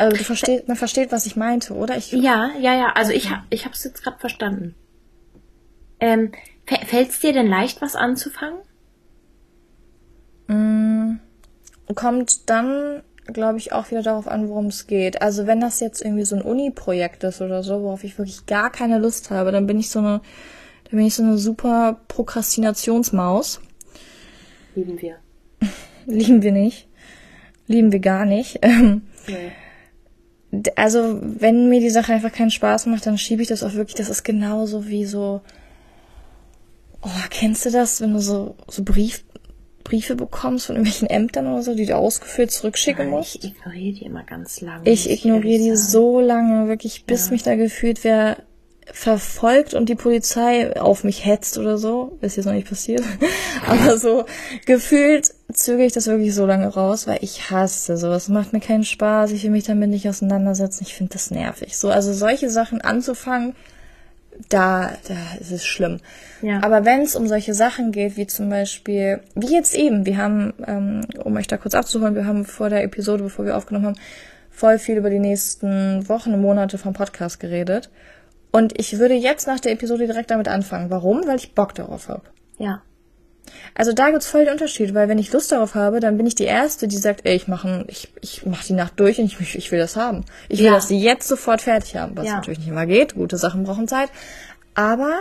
Also 0.00 0.16
du 0.16 0.24
verstehst, 0.24 0.66
man 0.66 0.76
versteht, 0.76 1.12
was 1.12 1.26
ich 1.26 1.36
meinte, 1.36 1.74
oder? 1.74 1.96
Ich, 1.96 2.10
Ja, 2.12 2.50
ja, 2.58 2.74
ja. 2.74 2.92
Also 2.94 3.12
ich, 3.12 3.30
ich 3.50 3.64
habe 3.64 3.74
es 3.74 3.84
jetzt 3.84 4.02
gerade 4.02 4.18
verstanden. 4.18 4.74
Ähm, 6.00 6.32
Fällt 6.86 7.10
es 7.10 7.20
dir 7.20 7.32
denn 7.32 7.48
leicht, 7.48 7.82
was 7.82 7.96
anzufangen? 7.96 8.60
kommt 11.94 12.48
dann, 12.48 13.02
glaube 13.26 13.58
ich, 13.58 13.72
auch 13.72 13.90
wieder 13.90 14.02
darauf 14.02 14.26
an, 14.26 14.48
worum 14.48 14.66
es 14.66 14.86
geht. 14.86 15.20
Also 15.20 15.46
wenn 15.46 15.60
das 15.60 15.80
jetzt 15.80 16.02
irgendwie 16.02 16.24
so 16.24 16.36
ein 16.36 16.42
Uni-Projekt 16.42 17.24
ist 17.24 17.42
oder 17.42 17.62
so, 17.62 17.82
worauf 17.82 18.04
ich 18.04 18.16
wirklich 18.16 18.46
gar 18.46 18.70
keine 18.70 18.98
Lust 18.98 19.30
habe, 19.30 19.52
dann 19.52 19.66
bin 19.66 19.78
ich 19.78 19.90
so 19.90 19.98
eine, 19.98 20.20
dann 20.84 20.96
bin 20.96 21.06
ich 21.06 21.14
so 21.14 21.22
eine 21.22 21.36
super 21.36 22.00
Prokrastinationsmaus. 22.08 23.60
Lieben 24.74 25.00
wir. 25.00 25.16
Lieben 26.06 26.42
wir 26.42 26.52
nicht. 26.52 26.88
Lieben 27.66 27.92
wir 27.92 28.00
gar 28.00 28.24
nicht. 28.24 28.60
Ähm, 28.62 29.02
Nee. 29.26 29.52
Also 30.76 31.18
wenn 31.22 31.68
mir 31.68 31.80
die 31.80 31.90
Sache 31.90 32.12
einfach 32.12 32.32
keinen 32.32 32.50
Spaß 32.50 32.86
macht, 32.86 33.06
dann 33.06 33.18
schiebe 33.18 33.42
ich 33.42 33.48
das 33.48 33.62
auch 33.62 33.74
wirklich. 33.74 33.96
Das 33.96 34.08
ist 34.08 34.24
genauso 34.24 34.86
wie 34.88 35.04
so. 35.04 35.40
Oh, 37.02 37.08
kennst 37.30 37.64
du 37.66 37.70
das, 37.70 38.00
wenn 38.00 38.12
du 38.12 38.20
so 38.20 38.56
so 38.68 38.82
Brief, 38.84 39.24
Briefe 39.84 40.14
bekommst 40.16 40.66
von 40.66 40.76
irgendwelchen 40.76 41.08
Ämtern 41.08 41.46
oder 41.46 41.62
so, 41.62 41.74
die 41.74 41.86
du 41.86 41.96
ausgefüllt 41.96 42.50
zurückschicken 42.50 43.08
musst? 43.08 43.36
Ich 43.36 43.44
ignoriere 43.52 43.94
die 43.94 44.04
immer 44.04 44.24
ganz 44.24 44.60
lange. 44.60 44.88
Ich 44.88 45.08
ignoriere 45.10 45.58
die 45.62 45.76
sagen. 45.76 45.90
so 45.90 46.20
lange, 46.20 46.68
wirklich, 46.68 47.04
bis 47.06 47.26
Ja. 47.26 47.32
mich 47.32 47.42
da 47.42 47.54
gefühlt 47.56 48.04
wer 48.04 48.38
verfolgt 48.92 49.74
und 49.74 49.88
die 49.88 49.94
Polizei 49.94 50.78
auf 50.80 51.04
mich 51.04 51.24
hetzt 51.24 51.58
oder 51.58 51.78
so. 51.78 52.18
Ist 52.20 52.36
jetzt 52.36 52.46
noch 52.46 52.52
nicht 52.52 52.68
passiert. 52.68 53.02
Aber 53.66 53.98
so 53.98 54.24
gefühlt 54.66 55.32
zögere 55.52 55.86
ich 55.86 55.92
das 55.92 56.06
wirklich 56.06 56.34
so 56.34 56.46
lange 56.46 56.68
raus, 56.68 57.06
weil 57.06 57.18
ich 57.22 57.50
hasse 57.50 57.96
sowas. 57.96 58.24
Es 58.24 58.28
macht 58.28 58.52
mir 58.52 58.60
keinen 58.60 58.84
Spaß. 58.84 59.32
Ich 59.32 59.42
will 59.44 59.50
mich 59.50 59.64
damit 59.64 59.90
nicht 59.90 60.08
auseinandersetzen. 60.08 60.84
Ich 60.86 60.94
finde 60.94 61.12
das 61.12 61.30
nervig. 61.30 61.76
So, 61.76 61.90
also 61.90 62.12
solche 62.12 62.50
Sachen 62.50 62.80
anzufangen, 62.80 63.54
da, 64.48 64.92
da 65.06 65.14
ist 65.38 65.52
es 65.52 65.64
schlimm. 65.64 65.98
Ja. 66.42 66.62
Aber 66.62 66.84
wenn 66.84 67.02
es 67.02 67.14
um 67.14 67.28
solche 67.28 67.54
Sachen 67.54 67.92
geht, 67.92 68.16
wie 68.16 68.26
zum 68.26 68.48
Beispiel, 68.48 69.20
wie 69.34 69.52
jetzt 69.54 69.74
eben, 69.74 70.06
wir 70.06 70.16
haben, 70.16 70.54
ähm, 70.66 71.02
um 71.22 71.36
euch 71.36 71.46
da 71.46 71.56
kurz 71.56 71.74
abzuholen, 71.74 72.14
wir 72.14 72.26
haben 72.26 72.44
vor 72.44 72.70
der 72.70 72.82
Episode, 72.82 73.24
bevor 73.24 73.44
wir 73.44 73.56
aufgenommen 73.56 73.86
haben, 73.86 74.00
voll 74.50 74.78
viel 74.78 74.96
über 74.96 75.10
die 75.10 75.18
nächsten 75.18 76.08
Wochen 76.08 76.32
und 76.32 76.40
Monate 76.40 76.78
vom 76.78 76.92
Podcast 76.92 77.40
geredet. 77.40 77.90
Und 78.52 78.78
ich 78.78 78.98
würde 78.98 79.14
jetzt 79.14 79.46
nach 79.46 79.60
der 79.60 79.72
Episode 79.72 80.06
direkt 80.06 80.30
damit 80.30 80.48
anfangen. 80.48 80.90
Warum? 80.90 81.26
Weil 81.26 81.36
ich 81.36 81.54
Bock 81.54 81.74
darauf 81.74 82.08
habe. 82.08 82.22
Ja. 82.58 82.82
Also 83.74 83.92
da 83.92 84.10
gibt's 84.10 84.26
voll 84.26 84.44
den 84.44 84.52
Unterschied, 84.52 84.94
weil 84.94 85.08
wenn 85.08 85.18
ich 85.18 85.32
Lust 85.32 85.50
darauf 85.50 85.74
habe, 85.74 85.98
dann 86.00 86.16
bin 86.16 86.26
ich 86.26 86.34
die 86.34 86.44
Erste, 86.44 86.86
die 86.88 86.96
sagt, 86.96 87.22
ey, 87.24 87.34
ich 87.36 87.48
mache 87.48 87.84
ich, 87.88 88.12
ich 88.20 88.46
mach 88.46 88.64
die 88.64 88.74
Nacht 88.74 88.98
durch 89.00 89.18
und 89.18 89.26
ich, 89.26 89.54
ich, 89.56 89.72
will 89.72 89.78
das 89.78 89.96
haben. 89.96 90.24
Ich 90.48 90.58
will 90.60 90.66
Ja. 90.66 90.72
das 90.74 90.90
jetzt 90.90 91.26
sofort 91.26 91.60
fertig 91.62 91.96
haben, 91.96 92.16
was 92.16 92.26
Ja. 92.26 92.34
natürlich 92.36 92.60
nicht 92.60 92.68
immer 92.68 92.86
geht. 92.86 93.14
Gute 93.14 93.36
Sachen 93.38 93.64
brauchen 93.64 93.88
Zeit. 93.88 94.08
Aber 94.74 95.20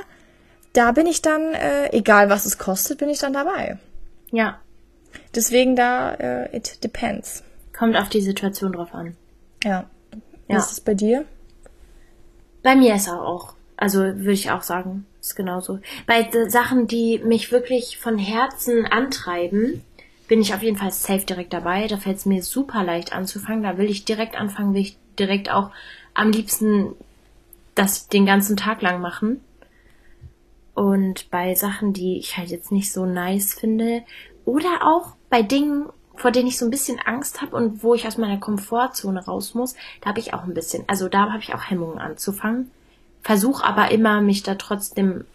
da 0.74 0.91
bin 0.91 1.07
ich 1.07 1.21
dann, 1.21 1.53
äh, 1.53 1.89
egal 1.91 2.29
was 2.29 2.45
es 2.45 2.57
kostet, 2.57 3.00
bin 3.00 3.09
ich 3.09 3.19
dann 3.19 3.33
dabei. 3.33 3.77
Ja. 4.31 4.59
Deswegen 5.33 5.75
da, 5.75 6.13
äh, 6.13 6.55
it 6.55 6.83
depends. 6.83 7.43
Kommt 7.77 7.95
auf 7.95 8.09
die 8.09 8.21
Situation 8.21 8.74
drauf 8.74 8.93
an. 8.93 9.15
Ja. 9.63 9.86
Wie 10.48 10.53
Ja. 10.53 10.59
ist 10.59 10.71
es 10.71 10.81
bei 10.81 10.93
dir? 10.93 11.25
Bei 12.63 12.75
mir 12.75 12.96
ist 12.96 13.08
er 13.08 13.22
auch. 13.22 13.54
Also 13.78 14.00
würde 14.00 14.34
ich 14.34 14.51
auch 14.51 14.62
sagen, 14.62 15.06
ist 15.22 15.36
genauso. 15.36 15.80
Bei 16.06 16.30
Sachen, 16.50 16.88
die 16.88 17.20
mich 17.20 17.51
wirklich 17.51 17.98
von 17.98 18.18
Herzen 18.18 18.86
antreiben, 18.86 19.84
bin 20.28 20.42
ich 20.42 20.54
auf 20.54 20.62
jeden 20.62 20.78
Fall 20.78 20.92
safe 20.92 21.25
direkt 21.25 21.54
dabei. 21.54 21.88
Da 21.88 21.98
fällt 21.98 22.18
es 22.18 22.25
mir 22.25 22.44
super 22.44 22.84
leicht 22.84 23.13
anzufangen. 23.13 23.63
Da 23.63 23.78
will 23.78 23.89
ich 23.89 24.06
direkt 24.06 24.38
anfangen, 24.38 24.74
will 24.74 24.82
ich 24.82 24.98
direkt 25.18 25.50
auch 25.50 25.72
am 26.13 26.32
liebsten 26.32 26.94
das 27.75 28.10
den 28.10 28.25
ganzen 28.25 28.58
Tag 28.58 28.82
lang 28.82 29.01
machen. 29.01 29.42
Und 30.74 31.30
bei 31.30 31.56
Sachen, 31.56 31.94
die 31.94 32.20
ich 32.20 32.38
halt 32.38 32.50
jetzt 32.50 32.72
nicht 32.72 32.92
so 32.92 33.06
nice 33.06 33.54
finde, 33.54 34.04
oder 34.46 34.82
auch 34.84 35.16
bei 35.30 35.42
Dingen, 35.42 35.88
vor 36.19 36.31
denen 36.31 36.47
ich 36.47 36.57
so 36.57 36.65
ein 36.65 36.71
bisschen 36.71 36.99
Angst 36.99 37.41
habe 37.41 37.55
und 37.55 37.81
wo 37.81 37.95
ich 37.95 38.05
aus 38.05 38.17
meiner 38.17 38.39
Komfortzone 38.39 39.23
raus 39.25 39.53
muss, 39.53 39.75
da 40.01 40.09
habe 40.09 40.19
ich 40.19 40.33
auch 40.33 40.43
ein 40.43 40.53
bisschen, 40.53 40.83
also 40.88 41.07
da 41.07 41.31
habe 41.31 41.41
ich 41.41 41.53
auch 41.53 41.69
Hemmungen 41.69 41.97
anzufangen. 41.97 42.71
versuche 43.21 43.65
aber 43.65 43.91
immer, 43.91 44.21
mich 44.21 44.43
da 44.43 44.55
trotzdem 44.55 45.25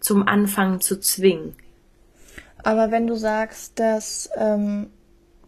zum 0.00 0.28
Anfang 0.28 0.80
zu 0.80 0.98
zwingen. 1.00 1.56
Aber 2.62 2.90
wenn 2.90 3.06
du 3.06 3.16
sagst, 3.16 3.78
dass, 3.78 4.30
ähm, 4.36 4.90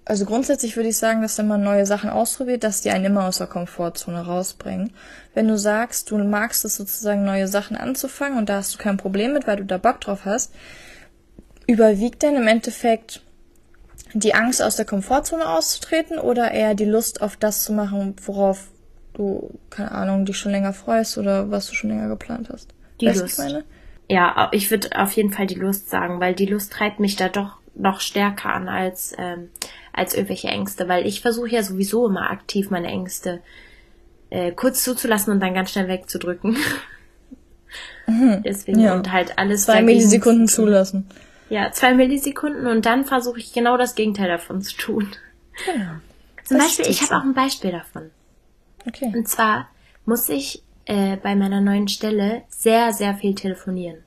also 0.04 0.24
grundsätzlich 0.24 0.76
würde 0.76 0.88
ich 0.88 0.96
sagen, 0.96 1.20
dass 1.20 1.36
wenn 1.38 1.48
man 1.48 1.62
neue 1.62 1.84
Sachen 1.84 2.10
ausprobiert, 2.10 2.64
dass 2.64 2.80
die 2.80 2.90
einen 2.90 3.06
immer 3.06 3.26
aus 3.26 3.38
der 3.38 3.46
Komfortzone 3.46 4.24
rausbringen. 4.26 4.92
Wenn 5.34 5.48
du 5.48 5.58
sagst, 5.58 6.10
du 6.10 6.18
magst 6.18 6.64
es 6.64 6.76
sozusagen, 6.76 7.24
neue 7.24 7.48
Sachen 7.48 7.76
anzufangen 7.76 8.38
und 8.38 8.48
da 8.48 8.56
hast 8.56 8.74
du 8.74 8.78
kein 8.78 8.96
Problem 8.96 9.32
mit, 9.32 9.46
weil 9.46 9.56
du 9.56 9.64
da 9.64 9.78
Bock 9.78 10.00
drauf 10.00 10.24
hast, 10.24 10.52
überwiegt 11.66 12.22
denn 12.22 12.36
im 12.36 12.46
Endeffekt 12.46 13.22
die 14.14 14.34
Angst 14.34 14.62
aus 14.62 14.76
der 14.76 14.84
Komfortzone 14.84 15.48
auszutreten 15.48 16.18
oder 16.18 16.50
eher 16.50 16.74
die 16.74 16.84
Lust 16.84 17.22
auf 17.22 17.36
das 17.36 17.64
zu 17.64 17.72
machen, 17.72 18.16
worauf 18.24 18.68
du, 19.14 19.50
keine 19.70 19.92
Ahnung, 19.92 20.24
dich 20.24 20.36
schon 20.36 20.52
länger 20.52 20.72
freust 20.72 21.18
oder 21.18 21.50
was 21.50 21.68
du 21.68 21.74
schon 21.74 21.90
länger 21.90 22.08
geplant 22.08 22.48
hast? 22.52 22.74
Die 23.00 23.06
weißt 23.06 23.20
Lust. 23.20 23.40
Ich 23.40 23.64
ja, 24.10 24.48
ich 24.52 24.70
würde 24.70 24.88
auf 24.98 25.12
jeden 25.12 25.30
Fall 25.30 25.46
die 25.46 25.54
Lust 25.54 25.90
sagen, 25.90 26.18
weil 26.18 26.34
die 26.34 26.46
Lust 26.46 26.72
treibt 26.72 26.98
mich 26.98 27.16
da 27.16 27.28
doch 27.28 27.58
noch 27.74 28.00
stärker 28.00 28.52
an 28.52 28.68
als, 28.68 29.14
ähm, 29.18 29.50
als 29.92 30.14
irgendwelche 30.14 30.48
Ängste, 30.48 30.88
weil 30.88 31.06
ich 31.06 31.20
versuche 31.20 31.50
ja 31.50 31.62
sowieso 31.62 32.08
immer 32.08 32.30
aktiv 32.30 32.70
meine 32.70 32.88
Ängste 32.88 33.40
äh, 34.30 34.52
kurz 34.52 34.82
zuzulassen 34.82 35.32
und 35.32 35.40
dann 35.40 35.54
ganz 35.54 35.72
schnell 35.72 35.88
wegzudrücken. 35.88 36.56
Mhm. 38.06 38.42
Deswegen 38.44 38.80
ja. 38.80 38.94
und 38.94 39.12
halt 39.12 39.38
alles. 39.38 39.64
Zwei 39.64 39.82
Millisekunden 39.82 40.48
zulassen. 40.48 41.06
Ja, 41.50 41.72
zwei 41.72 41.94
Millisekunden 41.94 42.66
und 42.66 42.84
dann 42.86 43.04
versuche 43.04 43.38
ich 43.38 43.52
genau 43.52 43.76
das 43.76 43.94
Gegenteil 43.94 44.28
davon 44.28 44.60
zu 44.60 44.76
tun. 44.76 45.08
Genau. 45.66 45.92
Zum 46.44 46.58
Beispiel, 46.58 46.86
ich 46.86 47.02
habe 47.02 47.16
auch 47.16 47.22
ein 47.22 47.34
Beispiel 47.34 47.72
davon. 47.72 48.10
Okay. 48.86 49.12
Und 49.14 49.28
zwar 49.28 49.68
muss 50.04 50.28
ich 50.28 50.62
äh, 50.86 51.16
bei 51.16 51.36
meiner 51.36 51.60
neuen 51.60 51.88
Stelle 51.88 52.42
sehr, 52.48 52.92
sehr 52.92 53.14
viel 53.14 53.34
telefonieren. 53.34 54.02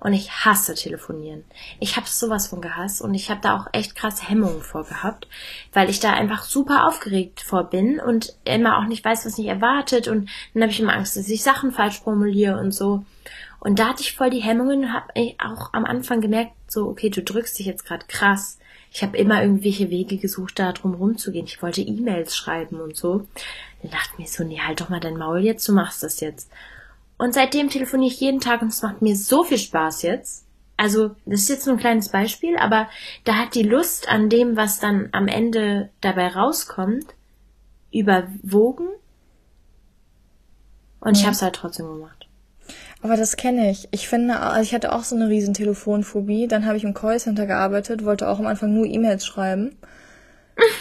Und 0.00 0.12
ich 0.12 0.30
hasse 0.30 0.74
telefonieren. 0.74 1.44
Ich 1.80 1.96
habe 1.96 2.06
sowas 2.06 2.48
von 2.48 2.60
gehasst 2.60 3.00
und 3.00 3.14
ich 3.14 3.30
habe 3.30 3.40
da 3.42 3.56
auch 3.56 3.66
echt 3.72 3.94
krass 3.94 4.28
Hemmungen 4.28 4.60
vorgehabt, 4.60 5.28
weil 5.72 5.88
ich 5.88 6.00
da 6.00 6.12
einfach 6.12 6.42
super 6.42 6.86
aufgeregt 6.86 7.40
vor 7.40 7.64
bin 7.64 8.00
und 8.00 8.34
immer 8.44 8.78
auch 8.78 8.84
nicht 8.84 9.02
weiß, 9.02 9.24
was 9.24 9.38
mich 9.38 9.46
erwartet 9.46 10.08
und 10.08 10.28
dann 10.52 10.62
habe 10.62 10.72
ich 10.72 10.80
immer 10.80 10.94
Angst, 10.94 11.16
dass 11.16 11.28
ich 11.28 11.42
Sachen 11.42 11.72
falsch 11.72 12.00
formuliere 12.00 12.58
und 12.58 12.72
so. 12.72 13.04
Und 13.64 13.78
da 13.78 13.88
hatte 13.88 14.02
ich 14.02 14.14
voll 14.14 14.28
die 14.28 14.42
Hemmungen 14.42 14.84
und 14.84 14.92
habe 14.92 15.08
auch 15.42 15.72
am 15.72 15.86
Anfang 15.86 16.20
gemerkt, 16.20 16.52
so, 16.68 16.86
okay, 16.86 17.08
du 17.08 17.22
drückst 17.22 17.58
dich 17.58 17.64
jetzt 17.64 17.86
gerade 17.86 18.04
krass. 18.06 18.58
Ich 18.92 19.02
habe 19.02 19.16
immer 19.16 19.40
irgendwelche 19.40 19.88
Wege 19.88 20.18
gesucht, 20.18 20.58
da 20.58 20.72
drum 20.72 20.92
rumzugehen. 20.92 21.46
Ich 21.46 21.62
wollte 21.62 21.80
E-Mails 21.80 22.36
schreiben 22.36 22.82
und 22.82 22.94
so. 22.94 23.26
Dann 23.80 23.90
dachte 23.90 24.20
mir 24.20 24.28
so, 24.28 24.44
nee, 24.44 24.60
halt 24.60 24.82
doch 24.82 24.90
mal 24.90 25.00
dein 25.00 25.16
Maul 25.16 25.40
jetzt, 25.40 25.66
du 25.66 25.72
machst 25.72 26.02
das 26.02 26.20
jetzt. 26.20 26.50
Und 27.16 27.32
seitdem 27.32 27.70
telefoniere 27.70 28.12
ich 28.12 28.20
jeden 28.20 28.40
Tag 28.40 28.60
und 28.60 28.68
es 28.68 28.82
macht 28.82 29.00
mir 29.00 29.16
so 29.16 29.44
viel 29.44 29.56
Spaß 29.56 30.02
jetzt. 30.02 30.44
Also, 30.76 31.16
das 31.24 31.40
ist 31.40 31.48
jetzt 31.48 31.66
nur 31.66 31.76
ein 31.76 31.80
kleines 31.80 32.10
Beispiel, 32.10 32.58
aber 32.58 32.90
da 33.24 33.36
hat 33.36 33.54
die 33.54 33.62
Lust 33.62 34.10
an 34.10 34.28
dem, 34.28 34.56
was 34.56 34.78
dann 34.78 35.08
am 35.12 35.26
Ende 35.26 35.88
dabei 36.02 36.28
rauskommt, 36.28 37.06
überwogen. 37.92 38.88
Und 41.00 41.12
mhm. 41.12 41.14
ich 41.14 41.22
habe 41.22 41.32
es 41.32 41.40
halt 41.40 41.54
trotzdem 41.54 41.86
gemacht. 41.86 42.23
Aber 43.04 43.18
das 43.18 43.36
kenne 43.36 43.70
ich. 43.70 43.86
Ich 43.90 44.08
finde, 44.08 44.40
also 44.40 44.62
ich 44.62 44.74
hatte 44.74 44.90
auch 44.90 45.04
so 45.04 45.14
eine 45.14 45.28
riesen 45.28 45.52
Telefonphobie. 45.52 46.48
Dann 46.48 46.64
habe 46.64 46.78
ich 46.78 46.84
im 46.84 46.94
Callcenter 46.94 47.44
gearbeitet, 47.44 48.06
wollte 48.06 48.26
auch 48.26 48.38
am 48.38 48.46
Anfang 48.46 48.72
nur 48.72 48.86
E-Mails 48.86 49.26
schreiben. 49.26 49.76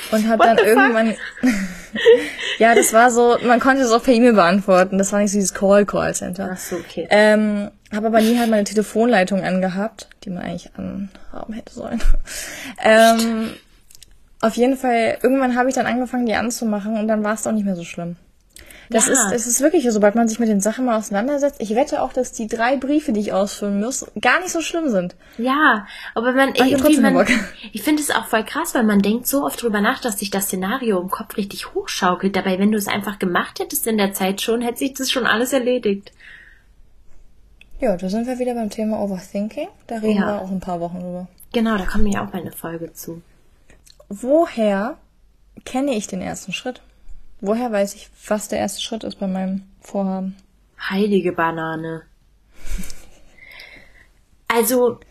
Und 0.10 0.30
habe 0.30 0.42
dann 0.46 0.58
irgendwann... 0.58 1.16
ja, 2.60 2.76
das 2.76 2.94
war 2.94 3.12
so, 3.12 3.38
man 3.46 3.60
konnte 3.60 3.82
es 3.82 3.92
auch 3.92 4.02
per 4.02 4.14
E-Mail 4.14 4.32
beantworten. 4.32 4.98
Das 4.98 5.12
war 5.12 5.20
nicht 5.20 5.32
so 5.32 5.38
dieses 5.38 5.54
Call-Callcenter. 5.54 6.52
Ach 6.54 6.58
so, 6.58 6.78
okay. 6.78 7.10
Ähm, 7.10 7.70
habe 7.94 8.08
aber 8.08 8.22
nie 8.22 8.40
halt 8.40 8.50
meine 8.50 8.64
Telefonleitung 8.64 9.44
angehabt, 9.44 10.08
die 10.24 10.30
man 10.30 10.44
eigentlich 10.44 10.72
anhaben 10.78 11.54
hätte 11.54 11.74
sollen. 11.74 12.02
ähm, 12.82 13.50
auf 14.40 14.56
jeden 14.56 14.78
Fall, 14.78 15.18
irgendwann 15.22 15.58
habe 15.58 15.68
ich 15.68 15.76
dann 15.76 15.88
angefangen, 15.88 16.26
die 16.26 16.36
anzumachen 16.36 16.98
und 16.98 17.10
dann 17.10 17.26
war 17.26 17.34
es 17.34 17.44
doch 17.44 17.52
nicht 17.52 17.66
mehr 17.66 17.76
so 17.76 17.84
schlimm. 17.84 18.16
Das 18.90 19.08
ja. 19.08 19.14
ist, 19.14 19.32
es 19.32 19.48
ist 19.48 19.62
wirklich, 19.62 19.86
sobald 19.90 20.16
man 20.16 20.28
sich 20.28 20.40
mit 20.40 20.50
den 20.50 20.62
Sachen 20.62 20.86
mal 20.86 20.98
auseinandersetzt. 20.98 21.58
Ich 21.60 21.76
wette 21.76 22.02
auch, 22.02 22.14
dass 22.14 22.32
die 22.32 22.48
drei 22.48 22.78
Briefe, 22.78 23.14
die 23.14 23.22
ich 23.22 23.34
ausfüllen 23.34 23.80
muss, 23.80 24.06
gar 24.20 24.40
nicht 24.40 24.52
so 24.52 24.62
schlimm 24.62 24.90
sind. 24.90 25.16
Ja, 25.38 25.88
aber 26.16 26.34
man, 26.34 26.56
irgendwie 26.56 27.00
man, 27.00 27.26
ich 27.72 27.84
finde 27.84 28.02
es 28.02 28.12
auch 28.12 28.26
voll 28.26 28.44
krass, 28.44 28.76
weil 28.76 28.84
man 28.84 29.02
denkt 29.02 29.28
so 29.28 29.46
oft 29.46 29.62
drüber 29.62 29.82
nach, 29.82 30.00
dass 30.00 30.20
sich 30.20 30.30
das 30.30 30.46
Szenario 30.46 31.00
im 31.00 31.10
Kopf 31.10 31.38
richtig 31.38 31.74
hochschaukelt. 31.74 32.36
Dabei, 32.36 32.60
wenn 32.60 32.72
du 32.72 32.78
es 32.78 32.88
einfach 32.88 33.20
gemacht 33.20 33.60
hättest 33.60 33.88
in 33.88 33.98
der 33.98 34.14
Zeit 34.14 34.42
schon, 34.42 34.62
hätte 34.62 34.80
sich 34.80 34.94
das 34.94 35.12
schon 35.12 35.26
alles 35.26 35.54
erledigt. 35.54 36.12
Ja, 37.80 37.98
da 37.98 38.10
sind 38.10 38.28
wir 38.28 38.40
wieder 38.40 38.54
beim 38.54 38.70
Thema 38.70 39.02
Overthinking. 39.02 39.68
Da 39.88 39.96
reden 39.96 40.22
ja. 40.22 40.28
wir 40.28 40.42
auch 40.42 40.52
ein 40.52 40.60
paar 40.60 40.80
Wochen 40.80 41.00
drüber. 41.00 41.28
Genau, 41.52 41.78
da 41.78 41.86
kommt 41.86 42.06
mir 42.06 42.22
auch 42.22 42.34
eine 42.34 42.52
Folge 42.52 42.94
zu. 42.94 43.22
Woher 44.10 44.98
kenne 45.66 45.94
ich 45.94 46.08
den 46.08 46.22
ersten 46.22 46.54
Schritt? 46.54 46.82
Woher 47.46 47.74
weiß 47.74 47.96
ich, 47.96 48.10
was 48.26 48.48
der 48.48 48.60
erste 48.60 48.80
Schritt 48.80 49.04
ist 49.04 49.20
bei 49.20 49.28
meinem 49.28 49.64
Vorhaben? 49.82 50.38
Heilige 50.80 51.34
Banane. 51.34 52.04
Also, 54.48 55.02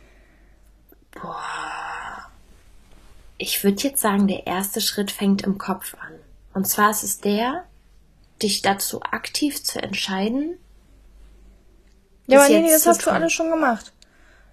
boah. 1.10 2.30
Ich 3.36 3.62
würde 3.62 3.82
jetzt 3.82 4.00
sagen, 4.00 4.28
der 4.28 4.46
erste 4.46 4.80
Schritt 4.80 5.10
fängt 5.10 5.42
im 5.42 5.58
Kopf 5.58 5.94
an. 6.00 6.14
Und 6.54 6.66
zwar 6.66 6.90
ist 6.90 7.02
es 7.02 7.20
der, 7.20 7.64
dich 8.40 8.62
dazu 8.62 9.02
aktiv 9.02 9.62
zu 9.62 9.82
entscheiden. 9.82 10.56
Ja, 12.28 12.40
aber 12.40 12.48
nee, 12.48 12.70
das 12.70 12.86
hast 12.86 13.04
du 13.04 13.10
alles 13.10 13.34
schon 13.34 13.50
gemacht. 13.50 13.92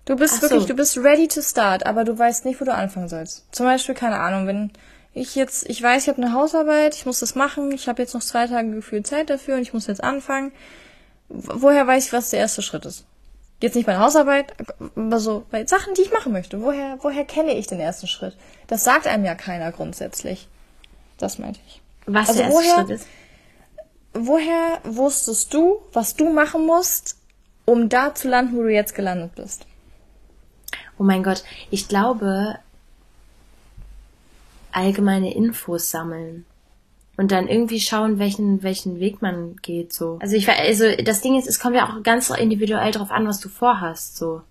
Du 0.04 0.18
bist 0.18 0.34
Ach 0.38 0.42
wirklich, 0.42 0.64
so. 0.64 0.68
du 0.68 0.76
bist 0.76 0.98
ready 0.98 1.30
to 1.30 1.42
start, 1.42 1.86
aber 1.86 2.04
du 2.04 2.20
weißt 2.20 2.44
nicht, 2.44 2.60
wo 2.60 2.66
du 2.66 2.74
anfangen 2.74 3.08
sollst. 3.08 3.46
Zum 3.56 3.66
Beispiel, 3.66 3.96
keine 3.96 4.20
Ahnung, 4.20 4.48
wenn 4.48 4.74
ich 5.14 5.36
jetzt, 5.36 5.70
ich 5.70 5.82
weiß, 5.82 6.04
ich 6.04 6.10
habe 6.10 6.22
eine 6.22 6.34
Hausarbeit, 6.34 6.96
ich 6.96 7.06
muss 7.06 7.20
das 7.20 7.36
machen, 7.36 7.72
ich 7.72 7.88
habe 7.88 8.02
jetzt 8.02 8.14
noch 8.14 8.22
zwei 8.22 8.48
Tage 8.48 8.72
gefühlt 8.72 9.08
Zeit 9.08 9.30
dafür 9.30 9.56
und 9.56 9.62
ich 9.62 9.74
muss 9.74 9.88
jetzt 9.88 10.04
anfangen. 10.04 10.52
Woher 11.30 11.86
weiß 11.86 12.08
ich, 12.08 12.14
was 12.14 12.30
der 12.30 12.40
erste 12.40 12.62
Schritt 12.62 12.86
ist? 12.86 13.06
Jetzt 13.62 13.76
nicht 13.76 13.88
meine 13.88 14.00
Hausarbeit, 14.00 14.54
aber 14.96 15.20
so 15.20 15.46
bei 15.52 15.66
Sachen, 15.66 15.94
die 15.94 16.02
ich 16.02 16.12
machen 16.12 16.32
möchte. 16.32 16.62
Woher, 16.62 16.98
woher 17.02 17.26
kenne 17.26 17.58
ich 17.58 17.68
den 17.68 17.80
ersten 17.80 18.08
Schritt? 18.08 18.38
Das 18.68 18.84
sagt 18.84 19.06
einem 19.06 19.26
ja 19.26 19.36
keiner 19.36 19.72
grundsätzlich. 19.72 20.48
Das 21.18 21.40
meinte 21.40 21.60
ich. 21.68 21.82
Was 22.06 22.30
also 22.30 22.40
der 22.40 22.50
erste 22.50 22.64
woher, 22.64 22.76
Schritt 22.76 22.90
ist? 22.90 23.08
Woher 24.14 24.80
wusstest 24.84 25.54
du, 25.54 25.82
was 25.92 26.16
du 26.16 26.32
machen 26.32 26.66
musst, 26.66 27.18
um 27.66 27.90
da 27.90 28.16
zu 28.16 28.30
landen, 28.30 28.56
wo 28.56 28.64
du 28.64 28.70
jetzt 28.70 28.96
gelandet 28.96 29.36
bist? 29.36 29.66
Oh 30.98 31.04
mein 31.04 31.24
Gott, 31.24 31.44
ich 31.70 31.88
glaube, 31.88 32.60
allgemeine 34.72 35.34
Infos 35.34 35.90
sammeln 35.92 36.46
und 37.18 37.32
dann 37.32 37.48
irgendwie 37.48 37.80
schauen, 37.80 38.18
welchen 38.18 38.64
welchen 38.64 39.00
Weg 39.00 39.22
man 39.22 39.58
geht 39.58 39.92
so. 39.92 40.20
Also 40.22 40.36
ich 40.36 40.48
also 40.50 40.86
das 41.04 41.22
Ding 41.22 41.38
ist, 41.38 41.48
es 41.48 41.60
kommt 41.60 41.76
ja 41.76 41.90
auch 41.90 42.02
ganz 42.04 42.30
individuell 42.30 42.92
darauf 42.92 43.12
an, 43.12 43.28
was 43.28 43.40
du 43.40 43.50
vorhast 43.50 44.16
so. 44.18 44.42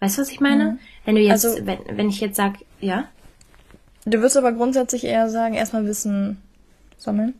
Weißt 0.00 0.18
du, 0.18 0.22
was 0.22 0.30
ich 0.30 0.40
meine? 0.40 0.64
Mhm. 0.64 0.78
Wenn 1.04 1.14
du 1.16 1.20
jetzt 1.22 1.44
also, 1.44 1.66
wenn 1.66 1.78
wenn 1.88 2.08
ich 2.08 2.20
jetzt 2.20 2.36
sag, 2.36 2.54
ja? 2.80 3.08
Du 4.04 4.20
wirst 4.20 4.36
aber 4.36 4.52
grundsätzlich 4.52 5.04
eher 5.04 5.28
sagen, 5.28 5.54
erstmal 5.54 5.86
Wissen 5.86 6.40
sammeln. 6.98 7.34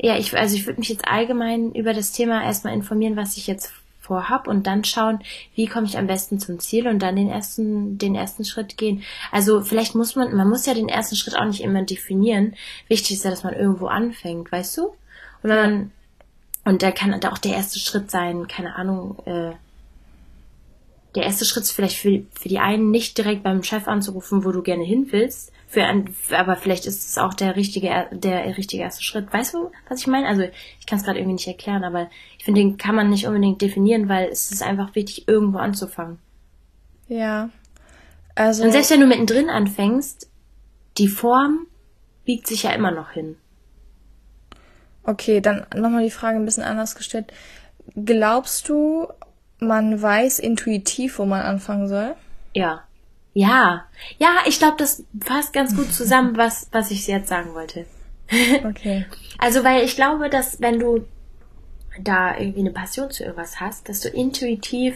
Ja, 0.00 0.16
ich 0.16 0.36
also 0.36 0.56
ich 0.56 0.66
würde 0.66 0.80
mich 0.80 0.88
jetzt 0.88 1.06
allgemein 1.06 1.72
über 1.72 1.92
das 1.92 2.12
Thema 2.12 2.42
erstmal 2.42 2.74
informieren, 2.74 3.16
was 3.16 3.36
ich 3.36 3.46
jetzt 3.46 3.72
vorhab 4.02 4.48
und 4.48 4.66
dann 4.66 4.84
schauen, 4.84 5.20
wie 5.54 5.66
komme 5.66 5.86
ich 5.86 5.96
am 5.96 6.06
besten 6.06 6.38
zum 6.38 6.58
Ziel 6.58 6.88
und 6.88 6.98
dann 6.98 7.16
den 7.16 7.28
ersten, 7.28 7.96
den 7.96 8.14
ersten 8.14 8.44
Schritt 8.44 8.76
gehen. 8.76 9.02
Also 9.30 9.62
vielleicht 9.62 9.94
muss 9.94 10.16
man, 10.16 10.34
man 10.34 10.48
muss 10.48 10.66
ja 10.66 10.74
den 10.74 10.88
ersten 10.88 11.16
Schritt 11.16 11.36
auch 11.36 11.44
nicht 11.44 11.62
immer 11.62 11.82
definieren. 11.82 12.54
Wichtig 12.88 13.16
ist 13.16 13.24
ja, 13.24 13.30
dass 13.30 13.44
man 13.44 13.54
irgendwo 13.54 13.86
anfängt, 13.86 14.50
weißt 14.50 14.76
du? 14.78 14.86
Und 15.42 15.50
wenn 15.50 15.56
man, 15.56 15.92
und 16.64 16.82
da 16.82 16.90
kann 16.90 17.18
da 17.20 17.32
auch 17.32 17.38
der 17.38 17.54
erste 17.54 17.78
Schritt 17.78 18.10
sein, 18.10 18.48
keine 18.48 18.74
Ahnung, 18.76 19.18
äh, 19.24 19.52
der 21.14 21.24
erste 21.24 21.44
Schritt 21.44 21.64
ist 21.64 21.72
vielleicht 21.72 21.98
für, 21.98 22.22
für 22.32 22.48
die 22.48 22.58
einen 22.58 22.90
nicht 22.90 23.18
direkt 23.18 23.42
beim 23.42 23.62
Chef 23.62 23.86
anzurufen, 23.86 24.44
wo 24.44 24.52
du 24.52 24.62
gerne 24.62 24.84
hin 24.84 25.08
willst, 25.10 25.51
für 25.72 25.84
ein, 25.84 26.14
aber 26.32 26.56
vielleicht 26.56 26.84
ist 26.84 27.08
es 27.08 27.16
auch 27.16 27.32
der 27.32 27.56
richtige, 27.56 28.06
der 28.12 28.58
richtige 28.58 28.82
erste 28.82 29.02
Schritt. 29.02 29.32
Weißt 29.32 29.54
du, 29.54 29.70
was 29.88 30.00
ich 30.00 30.06
meine? 30.06 30.26
Also 30.26 30.42
ich 30.78 30.84
kann 30.86 30.98
es 30.98 31.04
gerade 31.04 31.18
irgendwie 31.18 31.32
nicht 31.32 31.48
erklären, 31.48 31.82
aber 31.82 32.10
ich 32.36 32.44
finde, 32.44 32.60
den 32.60 32.76
kann 32.76 32.94
man 32.94 33.08
nicht 33.08 33.26
unbedingt 33.26 33.62
definieren, 33.62 34.06
weil 34.06 34.28
es 34.28 34.52
ist 34.52 34.62
einfach 34.62 34.94
wichtig, 34.94 35.28
irgendwo 35.28 35.56
anzufangen. 35.56 36.18
Ja. 37.08 37.48
Also. 38.34 38.64
Und 38.64 38.72
selbst 38.72 38.90
wenn 38.90 39.00
du 39.00 39.06
mittendrin 39.06 39.48
anfängst, 39.48 40.30
die 40.98 41.08
Form 41.08 41.66
biegt 42.26 42.46
sich 42.46 42.64
ja 42.64 42.72
immer 42.72 42.90
noch 42.90 43.12
hin. 43.12 43.36
Okay, 45.04 45.40
dann 45.40 45.64
nochmal 45.74 46.04
die 46.04 46.10
Frage 46.10 46.36
ein 46.36 46.44
bisschen 46.44 46.64
anders 46.64 46.96
gestellt. 46.96 47.32
Glaubst 47.96 48.68
du, 48.68 49.08
man 49.58 50.02
weiß 50.02 50.38
intuitiv, 50.38 51.18
wo 51.18 51.24
man 51.24 51.40
anfangen 51.40 51.88
soll? 51.88 52.14
Ja. 52.52 52.84
Ja, 53.34 53.86
ja, 54.18 54.36
ich 54.46 54.58
glaube, 54.58 54.76
das 54.78 55.04
fasst 55.24 55.52
ganz 55.52 55.74
gut 55.74 55.92
zusammen, 55.92 56.36
was, 56.36 56.68
was 56.72 56.90
ich 56.90 57.06
jetzt 57.06 57.28
sagen 57.28 57.54
wollte. 57.54 57.86
Okay. 58.64 59.06
Also, 59.38 59.64
weil 59.64 59.82
ich 59.84 59.96
glaube, 59.96 60.30
dass 60.30 60.60
wenn 60.60 60.78
du, 60.78 61.04
da 62.00 62.38
irgendwie 62.38 62.60
eine 62.60 62.70
Passion 62.70 63.10
zu 63.10 63.24
irgendwas 63.24 63.58
hast, 63.58 63.88
dass 63.88 63.98
du 64.00 64.08
intuitiv 64.08 64.94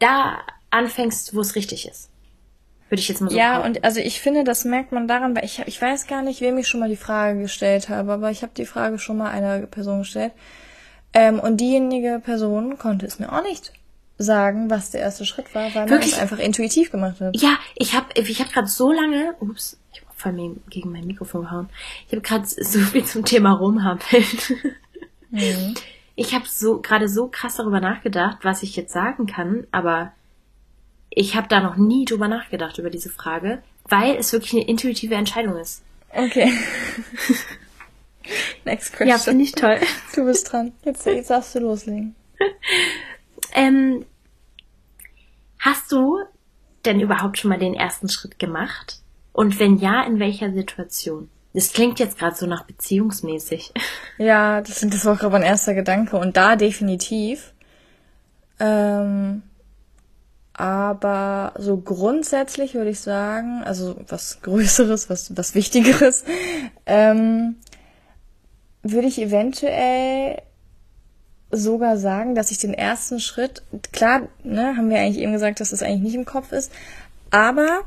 da 0.00 0.40
anfängst, 0.70 1.34
wo 1.34 1.40
es 1.40 1.54
richtig 1.54 1.88
ist. 1.88 2.10
Würde 2.88 3.00
ich 3.00 3.08
jetzt 3.08 3.20
mal 3.20 3.30
so 3.30 3.36
Ja, 3.36 3.58
behaupten. 3.58 3.76
und 3.78 3.84
also 3.84 4.00
ich 4.00 4.20
finde, 4.20 4.44
das 4.44 4.64
merkt 4.64 4.92
man 4.92 5.08
daran, 5.08 5.34
weil 5.36 5.44
ich, 5.44 5.60
ich 5.66 5.80
weiß 5.80 6.06
gar 6.06 6.22
nicht, 6.22 6.40
wem 6.40 6.58
ich 6.58 6.68
schon 6.68 6.80
mal 6.80 6.88
die 6.88 6.96
Frage 6.96 7.40
gestellt 7.40 7.88
habe, 7.88 8.12
aber 8.12 8.30
ich 8.30 8.42
habe 8.42 8.52
die 8.56 8.66
Frage 8.66 8.98
schon 8.98 9.16
mal 9.16 9.30
einer 9.30 9.66
Person 9.66 10.00
gestellt. 10.00 10.32
Ähm, 11.12 11.40
und 11.40 11.58
diejenige 11.58 12.20
Person 12.22 12.76
konnte 12.78 13.06
es 13.06 13.18
mir 13.18 13.32
auch 13.32 13.42
nicht 13.42 13.72
sagen, 14.18 14.70
was 14.70 14.90
der 14.90 15.00
erste 15.00 15.26
Schritt 15.26 15.54
war, 15.54 15.74
weil 15.74 15.82
man 15.82 15.90
Wirklich? 15.90 16.12
es 16.12 16.18
einfach 16.18 16.38
intuitiv 16.38 16.90
gemacht 16.90 17.20
hat. 17.20 17.36
Ja, 17.36 17.58
ich 17.74 17.94
habe 17.94 18.06
ich 18.14 18.40
hab 18.40 18.52
gerade 18.52 18.68
so 18.68 18.92
lange, 18.92 19.34
ups, 19.40 19.78
ich 19.92 20.00
habe 20.00 20.10
voll 20.14 20.32
mir 20.32 20.56
gegen 20.70 20.92
mein 20.92 21.06
Mikrofon 21.06 21.42
gehauen. 21.42 21.68
Ich 22.06 22.12
habe 22.12 22.22
gerade 22.22 22.46
so 22.46 22.78
viel 22.80 23.04
zum 23.04 23.24
Thema 23.24 23.52
rumhampeln. 23.52 24.24
Ich 26.14 26.34
habe 26.34 26.46
so 26.48 26.80
gerade 26.80 27.08
so 27.08 27.28
krass 27.28 27.56
darüber 27.56 27.80
nachgedacht, 27.80 28.38
was 28.42 28.62
ich 28.62 28.74
jetzt 28.74 28.92
sagen 28.92 29.26
kann, 29.26 29.66
aber 29.70 30.12
ich 31.10 31.36
habe 31.36 31.48
da 31.48 31.60
noch 31.60 31.76
nie 31.76 32.06
drüber 32.06 32.28
nachgedacht 32.28 32.78
über 32.78 32.90
diese 32.90 33.10
Frage, 33.10 33.62
weil 33.88 34.16
es 34.16 34.32
wirklich 34.32 34.54
eine 34.54 34.66
intuitive 34.66 35.14
Entscheidung 35.14 35.56
ist. 35.56 35.82
Okay. 36.10 36.50
Next 38.64 38.92
question. 38.92 39.08
Ja, 39.08 39.18
finde 39.18 39.44
ich 39.44 39.52
toll. 39.52 39.78
Du 40.14 40.24
bist 40.24 40.50
dran. 40.50 40.72
Jetzt, 40.84 41.06
jetzt 41.06 41.30
darfst 41.30 41.54
du 41.54 41.60
loslegen. 41.60 42.14
Ähm, 43.56 44.04
hast 45.58 45.90
du 45.90 46.18
denn 46.84 47.00
überhaupt 47.00 47.38
schon 47.38 47.48
mal 47.48 47.58
den 47.58 47.74
ersten 47.74 48.08
Schritt 48.08 48.38
gemacht? 48.38 49.00
Und 49.32 49.58
wenn 49.58 49.78
ja, 49.78 50.04
in 50.04 50.20
welcher 50.20 50.52
Situation? 50.52 51.28
Das 51.52 51.72
klingt 51.72 51.98
jetzt 51.98 52.18
gerade 52.18 52.36
so 52.36 52.46
nach 52.46 52.64
beziehungsmäßig. 52.64 53.72
Ja, 54.18 54.62
das, 54.62 54.80
das 54.80 55.04
war 55.04 55.16
gerade 55.16 55.32
mein 55.32 55.42
erster 55.42 55.74
Gedanke. 55.74 56.16
Und 56.16 56.38
da 56.38 56.56
definitiv. 56.56 57.52
Ähm, 58.58 59.42
aber 60.54 61.52
so 61.58 61.76
grundsätzlich 61.76 62.72
würde 62.72 62.88
ich 62.88 63.00
sagen, 63.00 63.62
also 63.62 63.96
was 64.08 64.40
Größeres, 64.40 65.10
was, 65.10 65.36
was 65.36 65.54
Wichtigeres, 65.54 66.24
ähm, 66.86 67.56
würde 68.82 69.06
ich 69.06 69.20
eventuell 69.20 70.40
sogar 71.50 71.96
sagen, 71.96 72.34
dass 72.34 72.50
ich 72.50 72.58
den 72.58 72.74
ersten 72.74 73.20
Schritt, 73.20 73.62
klar, 73.92 74.28
ne, 74.42 74.76
haben 74.76 74.90
wir 74.90 74.98
eigentlich 74.98 75.22
eben 75.22 75.32
gesagt, 75.32 75.60
dass 75.60 75.70
das 75.70 75.82
eigentlich 75.82 76.02
nicht 76.02 76.14
im 76.14 76.24
Kopf 76.24 76.52
ist, 76.52 76.72
aber 77.30 77.82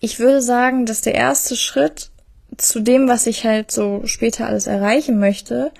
ich 0.00 0.18
würde 0.18 0.40
sagen, 0.40 0.86
dass 0.86 1.00
der 1.00 1.14
erste 1.14 1.56
Schritt 1.56 2.10
zu 2.56 2.80
dem, 2.80 3.08
was 3.08 3.26
ich 3.26 3.44
halt 3.44 3.70
so 3.70 4.02
später 4.04 4.46
alles 4.46 4.66
erreichen 4.66 5.18
möchte, 5.18 5.72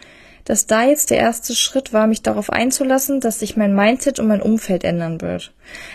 dass 0.45 0.67
da 0.67 0.85
jetzt 0.85 1.11
der 1.11 1.19
erste 1.19 1.55
Schritt 1.55 1.93
war, 1.93 2.07
mich 2.07 2.23
darauf 2.23 2.51
einzulassen, 2.51 3.21
dass 3.21 3.39
sich 3.39 3.57
mein 3.57 3.75
Mindset 3.75 4.19
und 4.19 4.29
mein 4.29 4.43
Umfeld 4.43 4.85
ändern 4.85 5.21
wird. 5.21 5.53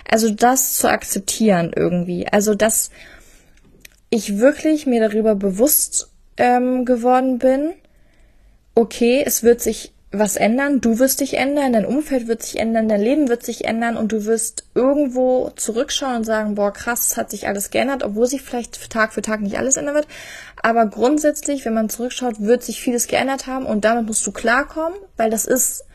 Also 0.10 0.30
das 0.30 0.74
zu 0.74 0.90
akzeptieren 0.90 1.72
irgendwie. 1.76 2.28
Also 2.28 2.56
dass 2.56 2.90
ich 4.10 4.38
wirklich 4.38 4.86
mir 4.86 5.08
darüber 5.08 5.36
bewusst 5.36 6.10
ähm, 6.38 6.86
geworden 6.86 7.40
bin, 7.40 7.74
okay, 8.76 9.24
es 9.26 9.44
wird 9.44 9.62
sich 9.62 9.92
was 10.20 10.36
ändern, 10.36 10.82
du 10.82 11.00
wirst 11.00 11.22
dich 11.22 11.36
ändern, 11.36 11.74
dein 11.74 11.86
Umfeld 11.86 12.28
wird 12.28 12.44
sich 12.44 12.60
ändern, 12.60 12.88
dein 12.88 13.02
Leben 13.02 13.28
wird 13.30 13.44
sich 13.44 13.66
ändern 13.66 13.98
und 13.98 14.12
du 14.12 14.26
wirst 14.26 14.66
irgendwo 14.74 15.52
zurückschauen 15.56 16.18
und 16.18 16.24
sagen, 16.24 16.56
boah, 16.56 16.72
krass, 16.72 17.18
hat 17.18 17.32
sich 17.32 17.48
alles 17.48 17.70
geändert, 17.70 18.04
obwohl 18.04 18.28
sich 18.28 18.42
vielleicht 18.42 18.90
Tag 18.90 19.14
für 19.14 19.22
Tag 19.22 19.42
nicht 19.42 19.58
alles 19.58 19.78
ändern 19.78 19.96
wird. 19.96 20.08
Aber 20.62 20.86
grundsätzlich, 20.86 21.66
wenn 21.66 21.74
man 21.74 21.90
zurückschaut, 21.90 22.42
wird 22.42 22.64
sich 22.64 22.82
vieles 22.82 23.08
geändert 23.08 23.48
haben 23.48 23.66
und 23.66 23.86
damit 23.86 24.06
musst 24.06 24.26
du 24.26 24.32
klarkommen, 24.32 24.98
weil 25.18 25.30
das 25.30 25.46
ist 25.46 25.86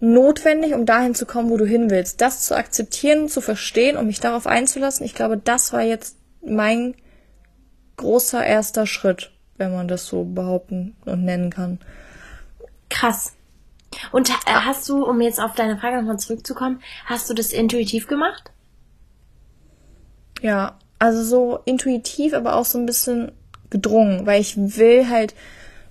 notwendig, 0.00 0.74
um 0.74 0.86
dahin 0.86 1.14
zu 1.14 1.26
kommen, 1.26 1.50
wo 1.50 1.56
du 1.56 1.64
hin 1.64 1.90
willst. 1.90 2.20
Das 2.20 2.42
zu 2.42 2.56
akzeptieren, 2.56 3.28
zu 3.28 3.40
verstehen 3.40 3.96
und 3.96 4.06
mich 4.06 4.20
darauf 4.20 4.46
einzulassen, 4.46 5.04
ich 5.06 5.14
glaube, 5.14 5.36
das 5.36 5.72
war 5.72 5.82
jetzt 5.82 6.16
mein 6.44 6.94
großer 7.96 8.44
erster 8.44 8.86
Schritt, 8.86 9.30
wenn 9.56 9.72
man 9.72 9.88
das 9.88 10.06
so 10.06 10.24
behaupten 10.24 10.96
und 11.04 11.24
nennen 11.24 11.50
kann. 11.50 11.78
Krass. 12.94 13.34
Und 14.12 14.30
äh, 14.30 14.32
hast 14.46 14.88
du, 14.88 15.04
um 15.04 15.20
jetzt 15.20 15.40
auf 15.40 15.54
deine 15.54 15.76
Frage 15.76 15.96
nochmal 15.96 16.18
zurückzukommen, 16.18 16.80
hast 17.06 17.28
du 17.28 17.34
das 17.34 17.52
intuitiv 17.52 18.06
gemacht? 18.06 18.52
Ja, 20.40 20.78
also 21.00 21.24
so 21.24 21.58
intuitiv, 21.64 22.34
aber 22.34 22.54
auch 22.54 22.64
so 22.64 22.78
ein 22.78 22.86
bisschen 22.86 23.32
gedrungen, 23.70 24.26
weil 24.26 24.40
ich 24.40 24.56
will 24.56 25.08
halt 25.08 25.34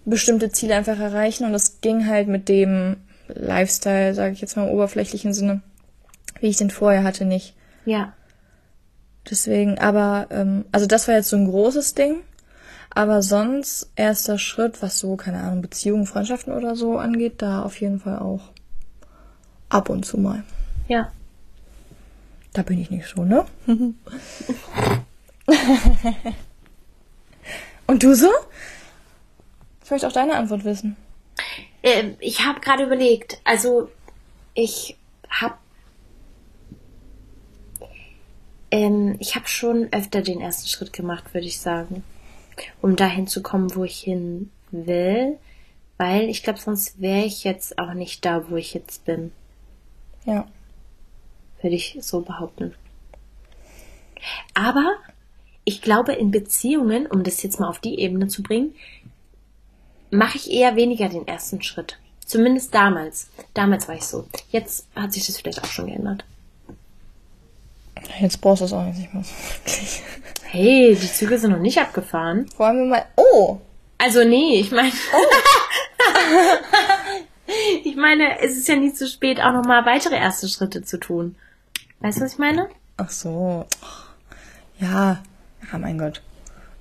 bestimmte 0.06 0.50
Ziele 0.50 0.76
einfach 0.76 0.98
erreichen 0.98 1.46
und 1.46 1.54
es 1.54 1.82
ging 1.82 2.08
halt 2.08 2.30
mit 2.30 2.48
dem 2.48 2.98
Lifestyle, 3.28 4.13
sage 4.13 4.34
ich 4.34 4.42
jetzt 4.42 4.56
mal 4.56 4.68
im 4.68 4.74
oberflächlichen 4.74 5.34
Sinne, 5.34 5.62
wie 6.39 6.48
ich 6.48 6.58
den 6.58 6.70
vorher 6.70 7.04
hatte, 7.04 7.26
nicht. 7.26 7.54
Ja. 7.86 8.13
Deswegen, 9.30 9.78
aber, 9.78 10.28
ähm, 10.30 10.66
also 10.72 10.86
das 10.86 11.08
war 11.08 11.16
jetzt 11.16 11.30
so 11.30 11.36
ein 11.36 11.50
großes 11.50 11.96
Ding. 11.96 12.22
Aber 12.96 13.24
sonst, 13.24 13.92
erster 13.96 14.38
Schritt, 14.38 14.82
was 14.84 15.00
so, 15.00 15.16
keine 15.16 15.40
Ahnung, 15.40 15.62
Beziehungen, 15.62 16.06
Freundschaften 16.06 16.54
oder 16.54 16.76
so 16.76 17.00
angeht, 17.00 17.42
da 17.42 17.64
auf 17.64 17.82
jeden 17.82 18.00
Fall 18.00 18.20
auch 18.20 18.52
ab 19.70 19.90
und 19.90 20.06
zu 20.06 20.20
mal. 20.20 20.44
Ja. 20.88 21.12
Da 22.54 22.62
bin 22.62 22.80
ich 22.80 22.92
nicht 22.92 23.08
so, 23.08 23.24
ne? 23.24 23.46
und 27.88 28.04
du 28.04 28.14
so? 28.14 28.30
Ich 29.84 29.90
möchte 29.90 30.08
auch 30.08 30.12
deine 30.12 30.36
Antwort 30.36 30.64
wissen. 30.64 30.96
Ähm, 31.82 32.16
ich 32.20 32.46
habe 32.46 32.60
gerade 32.60 32.84
überlegt, 32.84 33.42
also 33.44 33.90
ich 34.54 34.96
habe 35.30 35.56
ähm, 38.70 39.16
ich 39.20 39.36
habe 39.36 39.48
schon 39.48 39.92
öfter 39.92 40.22
den 40.22 40.40
ersten 40.40 40.68
Schritt 40.68 40.94
gemacht, 40.94 41.34
würde 41.34 41.48
ich 41.48 41.60
sagen, 41.60 42.04
um 42.82 42.96
dahin 42.96 43.28
zu 43.28 43.42
kommen, 43.42 43.76
wo 43.76 43.84
ich 43.84 44.00
hin 44.00 44.52
will, 44.72 45.38
weil 45.98 46.30
ich 46.30 46.44
glaube, 46.44 46.60
sonst 46.60 47.00
wäre 47.02 47.24
ich 47.26 47.44
jetzt 47.44 47.78
auch 47.80 47.94
nicht 47.94 48.26
da, 48.26 48.50
wo 48.50 48.56
ich 48.56 48.74
jetzt 48.74 49.06
bin, 49.06 49.32
Ja. 50.26 50.48
würde 51.62 51.76
ich 51.76 51.98
so 52.02 52.22
behaupten. 52.22 52.74
Aber 54.54 54.96
ich 55.66 55.82
glaube, 55.82 56.13
in 56.13 56.32
Beziehungen, 56.32 57.08
um 57.08 57.24
das 57.24 57.42
jetzt 57.44 57.60
mal 57.60 57.70
auf 57.70 57.80
die 57.80 58.00
Ebene 58.00 58.28
zu 58.28 58.44
bringen, 58.44 58.76
mache 60.12 60.38
ich 60.38 60.52
eher 60.52 60.76
weniger 60.76 61.10
den 61.10 61.28
ersten 61.28 61.62
Schritt. 61.62 62.00
Zumindest 62.26 62.74
damals. 62.74 63.30
Damals 63.54 63.88
war 63.88 63.96
ich 63.96 64.04
so. 64.06 64.28
Jetzt 64.52 64.88
hat 64.96 65.13
sich 65.13 65.26
das 65.26 65.38
vielleicht 65.38 65.62
auch 65.63 65.68
schon 65.68 65.88
geändert. 65.88 66.24
Jetzt 68.20 68.42
brauchst 68.42 68.62
du 68.62 68.66
es 68.66 68.74
auch 68.74 68.84
nicht 68.86 69.13
mehr 69.13 69.24
so 69.24 69.32
wirklich. 69.56 70.02
Hey, 70.56 70.96
die 70.96 71.12
Züge 71.12 71.39
sind 71.39 71.50
noch 71.50 71.58
nicht 71.58 71.80
abgefahren. 71.80 72.48
Wollen 72.58 72.78
wir 72.78 72.86
mal. 72.86 73.06
Oh! 73.16 73.60
Also 73.98 74.24
nee, 74.24 74.60
ich 74.60 74.70
meine. 74.70 74.92
ich 77.84 77.96
meine, 77.96 78.39
es 78.39 78.56
ist 78.56 78.68
ja 78.68 78.76
nie 78.76 78.94
zu 78.94 79.08
spät, 79.08 79.42
auch 79.42 79.52
nochmal 79.52 79.84
weitere 79.88 80.16
erste 80.16 80.48
Schritte 80.48 80.84
zu 80.84 81.00
tun. 81.00 81.36
Weißt 82.02 82.20
du, 82.20 82.26
was 82.26 82.34
ich 82.34 82.38
meine? 82.38 82.70
Ach 82.98 83.10
so. 83.10 83.66
Ja. 84.78 85.24
Ja, 85.72 85.78
mein 85.80 85.98
Gott. 85.98 86.22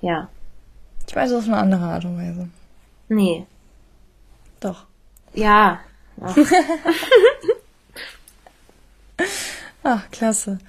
Ja. 0.01 0.29
Ich 1.07 1.15
weiß, 1.15 1.33
auf 1.33 1.45
eine 1.45 1.57
andere 1.57 1.85
Art 1.85 2.05
und 2.05 2.19
Weise. 2.19 2.49
Nee. 3.09 3.47
Doch. 4.59 4.85
Ja. 5.33 5.79
Ach, 6.21 6.37
Ach, 9.83 10.11
klasse. 10.11 10.59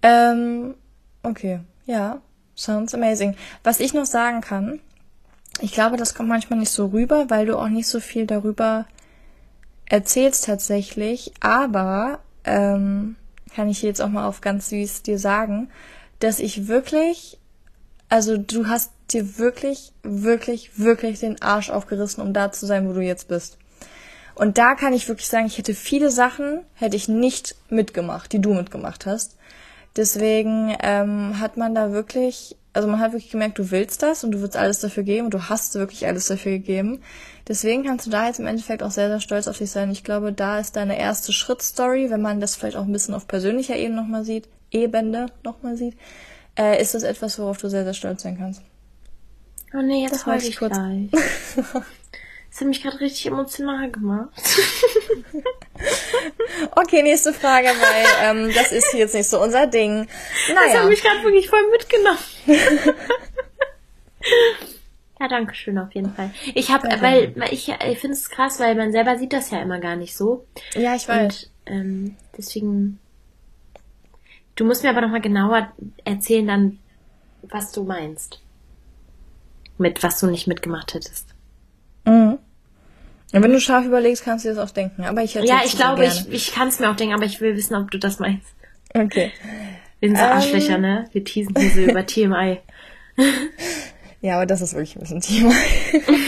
Ähm, 0.00 0.76
okay. 1.24 1.58
Ja. 1.86 2.20
Sounds 2.56 2.94
amazing. 2.94 3.36
Was 3.64 3.80
ich 3.80 3.94
noch 3.94 4.04
sagen 4.04 4.42
kann, 4.42 4.80
ich 5.60 5.72
glaube, 5.72 5.96
das 5.96 6.14
kommt 6.14 6.28
manchmal 6.28 6.58
nicht 6.58 6.70
so 6.70 6.86
rüber, 6.86 7.30
weil 7.30 7.46
du 7.46 7.56
auch 7.56 7.68
nicht 7.68 7.88
so 7.88 8.00
viel 8.00 8.26
darüber 8.26 8.86
erzählst 9.86 10.44
tatsächlich, 10.44 11.32
aber 11.40 12.20
ähm, 12.44 13.16
kann 13.54 13.68
ich 13.68 13.82
jetzt 13.82 14.00
auch 14.00 14.08
mal 14.08 14.26
auf 14.26 14.40
ganz 14.40 14.68
süß 14.68 15.02
dir 15.02 15.18
sagen, 15.18 15.68
dass 16.18 16.38
ich 16.38 16.68
wirklich, 16.68 17.38
also 18.08 18.36
du 18.36 18.68
hast 18.68 18.92
dir 19.10 19.38
wirklich, 19.38 19.92
wirklich, 20.02 20.78
wirklich 20.78 21.20
den 21.20 21.40
Arsch 21.42 21.70
aufgerissen, 21.70 22.22
um 22.22 22.32
da 22.32 22.52
zu 22.52 22.66
sein, 22.66 22.88
wo 22.88 22.92
du 22.92 23.00
jetzt 23.00 23.28
bist. 23.28 23.58
Und 24.34 24.58
da 24.58 24.74
kann 24.74 24.92
ich 24.92 25.08
wirklich 25.08 25.28
sagen, 25.28 25.46
ich 25.46 25.58
hätte 25.58 25.74
viele 25.74 26.10
Sachen, 26.10 26.60
hätte 26.74 26.96
ich 26.96 27.08
nicht 27.08 27.56
mitgemacht, 27.68 28.32
die 28.32 28.40
du 28.40 28.54
mitgemacht 28.54 29.06
hast. 29.06 29.36
Deswegen 29.96 30.76
ähm, 30.82 31.40
hat 31.40 31.56
man 31.56 31.74
da 31.74 31.92
wirklich, 31.92 32.56
also 32.72 32.88
man 32.88 33.00
hat 33.00 33.12
wirklich 33.12 33.30
gemerkt, 33.32 33.58
du 33.58 33.70
willst 33.70 34.02
das 34.02 34.22
und 34.24 34.30
du 34.30 34.40
willst 34.40 34.56
alles 34.56 34.80
dafür 34.80 35.02
geben 35.02 35.26
und 35.26 35.34
du 35.34 35.48
hast 35.48 35.74
wirklich 35.74 36.06
alles 36.06 36.26
dafür 36.28 36.52
gegeben. 36.52 37.00
Deswegen 37.48 37.84
kannst 37.84 38.06
du 38.06 38.10
da 38.10 38.26
jetzt 38.28 38.38
im 38.38 38.46
Endeffekt 38.46 38.82
auch 38.84 38.92
sehr, 38.92 39.08
sehr 39.08 39.20
stolz 39.20 39.48
auf 39.48 39.58
dich 39.58 39.70
sein. 39.70 39.90
Ich 39.90 40.04
glaube, 40.04 40.32
da 40.32 40.60
ist 40.60 40.76
deine 40.76 40.98
erste 40.98 41.32
Schrittstory, 41.32 42.10
wenn 42.10 42.22
man 42.22 42.40
das 42.40 42.54
vielleicht 42.54 42.76
auch 42.76 42.84
ein 42.84 42.92
bisschen 42.92 43.14
auf 43.14 43.26
persönlicher 43.26 43.76
Ebene 43.76 44.00
nochmal 44.00 44.24
sieht, 44.24 44.48
Ebene 44.70 45.26
nochmal 45.42 45.76
sieht, 45.76 45.96
äh, 46.56 46.80
ist 46.80 46.94
das 46.94 47.02
etwas, 47.02 47.38
worauf 47.40 47.58
du 47.58 47.68
sehr, 47.68 47.82
sehr 47.84 47.94
stolz 47.94 48.22
sein 48.22 48.38
kannst. 48.38 48.62
oh 49.74 49.82
nee, 49.82 50.02
jetzt 50.02 50.12
Das 50.14 50.26
wollte 50.28 50.46
ich 50.46 50.56
kurz- 50.56 50.76
gleich. 50.76 51.10
Das 52.50 52.60
hat 52.60 52.68
mich 52.68 52.82
gerade 52.82 53.00
richtig 53.00 53.26
emotional 53.26 53.90
gemacht. 53.90 54.30
okay, 56.76 57.02
nächste 57.02 57.32
Frage, 57.32 57.68
weil 57.68 58.04
ähm, 58.24 58.52
das 58.52 58.72
ist 58.72 58.92
jetzt 58.92 59.14
nicht 59.14 59.28
so 59.28 59.40
unser 59.40 59.68
Ding. 59.68 60.08
Naja. 60.48 60.66
Das 60.66 60.74
hat 60.82 60.88
mich 60.88 61.02
gerade 61.02 61.22
wirklich 61.22 61.48
voll 61.48 61.62
mitgenommen. 61.70 62.18
ja, 65.20 65.28
danke 65.28 65.54
schön 65.54 65.78
auf 65.78 65.94
jeden 65.94 66.12
Fall. 66.12 66.32
Ich 66.54 66.70
habe, 66.70 66.88
weil, 67.00 67.36
weil 67.36 67.52
ich, 67.52 67.68
ich 67.68 67.98
finde 67.98 68.16
es 68.16 68.28
krass, 68.28 68.58
weil 68.58 68.74
man 68.74 68.90
selber 68.90 69.16
sieht 69.16 69.32
das 69.32 69.50
ja 69.50 69.62
immer 69.62 69.78
gar 69.78 69.94
nicht 69.94 70.16
so. 70.16 70.44
Ja, 70.74 70.96
ich 70.96 71.06
weiß. 71.06 71.32
Und 71.32 71.50
ähm, 71.66 72.16
deswegen. 72.36 72.98
Du 74.56 74.64
musst 74.64 74.82
mir 74.82 74.90
aber 74.90 75.02
nochmal 75.02 75.20
genauer 75.20 75.72
erzählen, 76.04 76.48
dann, 76.48 76.80
was 77.42 77.70
du 77.70 77.84
meinst. 77.84 78.42
Mit 79.78 80.02
was 80.02 80.18
du 80.18 80.26
nicht 80.26 80.48
mitgemacht 80.48 80.92
hättest. 80.92 81.32
Und 83.32 83.42
wenn 83.42 83.52
du 83.52 83.60
scharf 83.60 83.84
überlegst, 83.86 84.24
kannst 84.24 84.44
du 84.44 84.48
dir 84.48 84.56
das 84.56 84.70
auch 84.70 84.72
denken. 84.72 85.04
Aber 85.04 85.22
ich 85.22 85.34
Ja, 85.34 85.60
ich 85.64 85.76
glaube, 85.76 86.04
ich, 86.04 86.28
ich 86.30 86.52
kann 86.52 86.68
es 86.68 86.80
mir 86.80 86.90
auch 86.90 86.96
denken, 86.96 87.14
aber 87.14 87.24
ich 87.24 87.40
will 87.40 87.56
wissen, 87.56 87.76
ob 87.76 87.90
du 87.90 87.98
das 87.98 88.18
meinst. 88.18 88.48
Okay. 88.92 89.32
Wir 90.00 90.08
sind 90.08 90.18
so 90.18 90.24
ähm, 90.24 90.30
Arschlöcher, 90.30 90.78
ne? 90.78 91.08
Wir 91.12 91.24
teasen 91.24 91.54
hier 91.56 91.70
so 91.70 91.80
über 91.80 92.04
TMI. 92.06 92.58
Ja, 94.20 94.36
aber 94.36 94.46
das 94.46 94.60
ist 94.60 94.74
wirklich 94.74 94.96
ein 94.96 95.00
bisschen 95.00 95.20
TMI. 95.20 95.54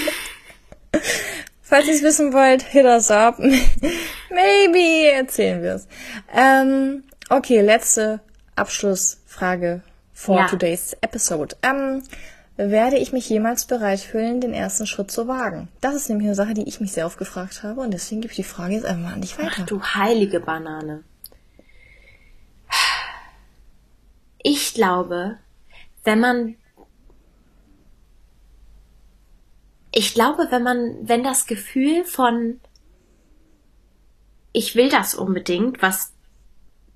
Falls 1.62 1.86
ihr 1.86 1.94
es 1.94 2.02
wissen 2.02 2.32
wollt, 2.32 2.62
hit 2.62 2.84
us 2.84 3.10
up. 3.10 3.38
Maybe 4.30 5.10
erzählen 5.12 5.62
wir 5.62 5.74
es. 5.76 5.88
Ähm, 6.32 7.04
okay, 7.30 7.62
letzte 7.62 8.20
Abschlussfrage 8.56 9.82
for 10.12 10.36
ja. 10.36 10.46
today's 10.48 10.94
episode. 11.00 11.56
Ähm, 11.62 12.02
werde 12.70 12.98
ich 12.98 13.12
mich 13.12 13.28
jemals 13.28 13.66
bereit 13.66 14.00
fühlen, 14.00 14.40
den 14.40 14.52
ersten 14.52 14.86
Schritt 14.86 15.10
zu 15.10 15.28
wagen? 15.28 15.68
Das 15.80 15.94
ist 15.94 16.08
nämlich 16.08 16.26
eine 16.26 16.34
Sache, 16.34 16.54
die 16.54 16.68
ich 16.68 16.80
mich 16.80 16.92
sehr 16.92 17.06
oft 17.06 17.18
gefragt 17.18 17.62
habe 17.62 17.80
und 17.80 17.92
deswegen 17.92 18.20
gebe 18.20 18.32
ich 18.32 18.36
die 18.36 18.44
Frage 18.44 18.74
jetzt 18.74 18.84
einfach 18.84 19.02
mal 19.02 19.14
an 19.14 19.20
dich 19.20 19.38
weiter. 19.38 19.62
Ach 19.62 19.66
du 19.66 19.82
heilige 19.82 20.40
Banane. 20.40 21.04
Ich 24.42 24.74
glaube, 24.74 25.38
wenn 26.04 26.20
man 26.20 26.56
ich 29.94 30.14
glaube, 30.14 30.48
wenn 30.50 30.62
man, 30.62 30.96
wenn 31.02 31.22
das 31.22 31.46
Gefühl 31.46 32.04
von 32.04 32.60
ich 34.52 34.74
will 34.74 34.88
das 34.88 35.14
unbedingt, 35.14 35.80
was 35.80 36.12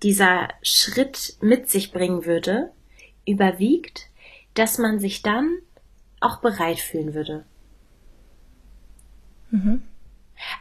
dieser 0.02 0.48
Schritt 0.62 1.36
mit 1.40 1.70
sich 1.70 1.92
bringen 1.92 2.24
würde, 2.26 2.72
überwiegt, 3.26 4.08
dass 4.58 4.78
man 4.78 4.98
sich 4.98 5.22
dann 5.22 5.58
auch 6.20 6.38
bereit 6.38 6.78
fühlen 6.78 7.14
würde. 7.14 7.44
Mhm. 9.50 9.82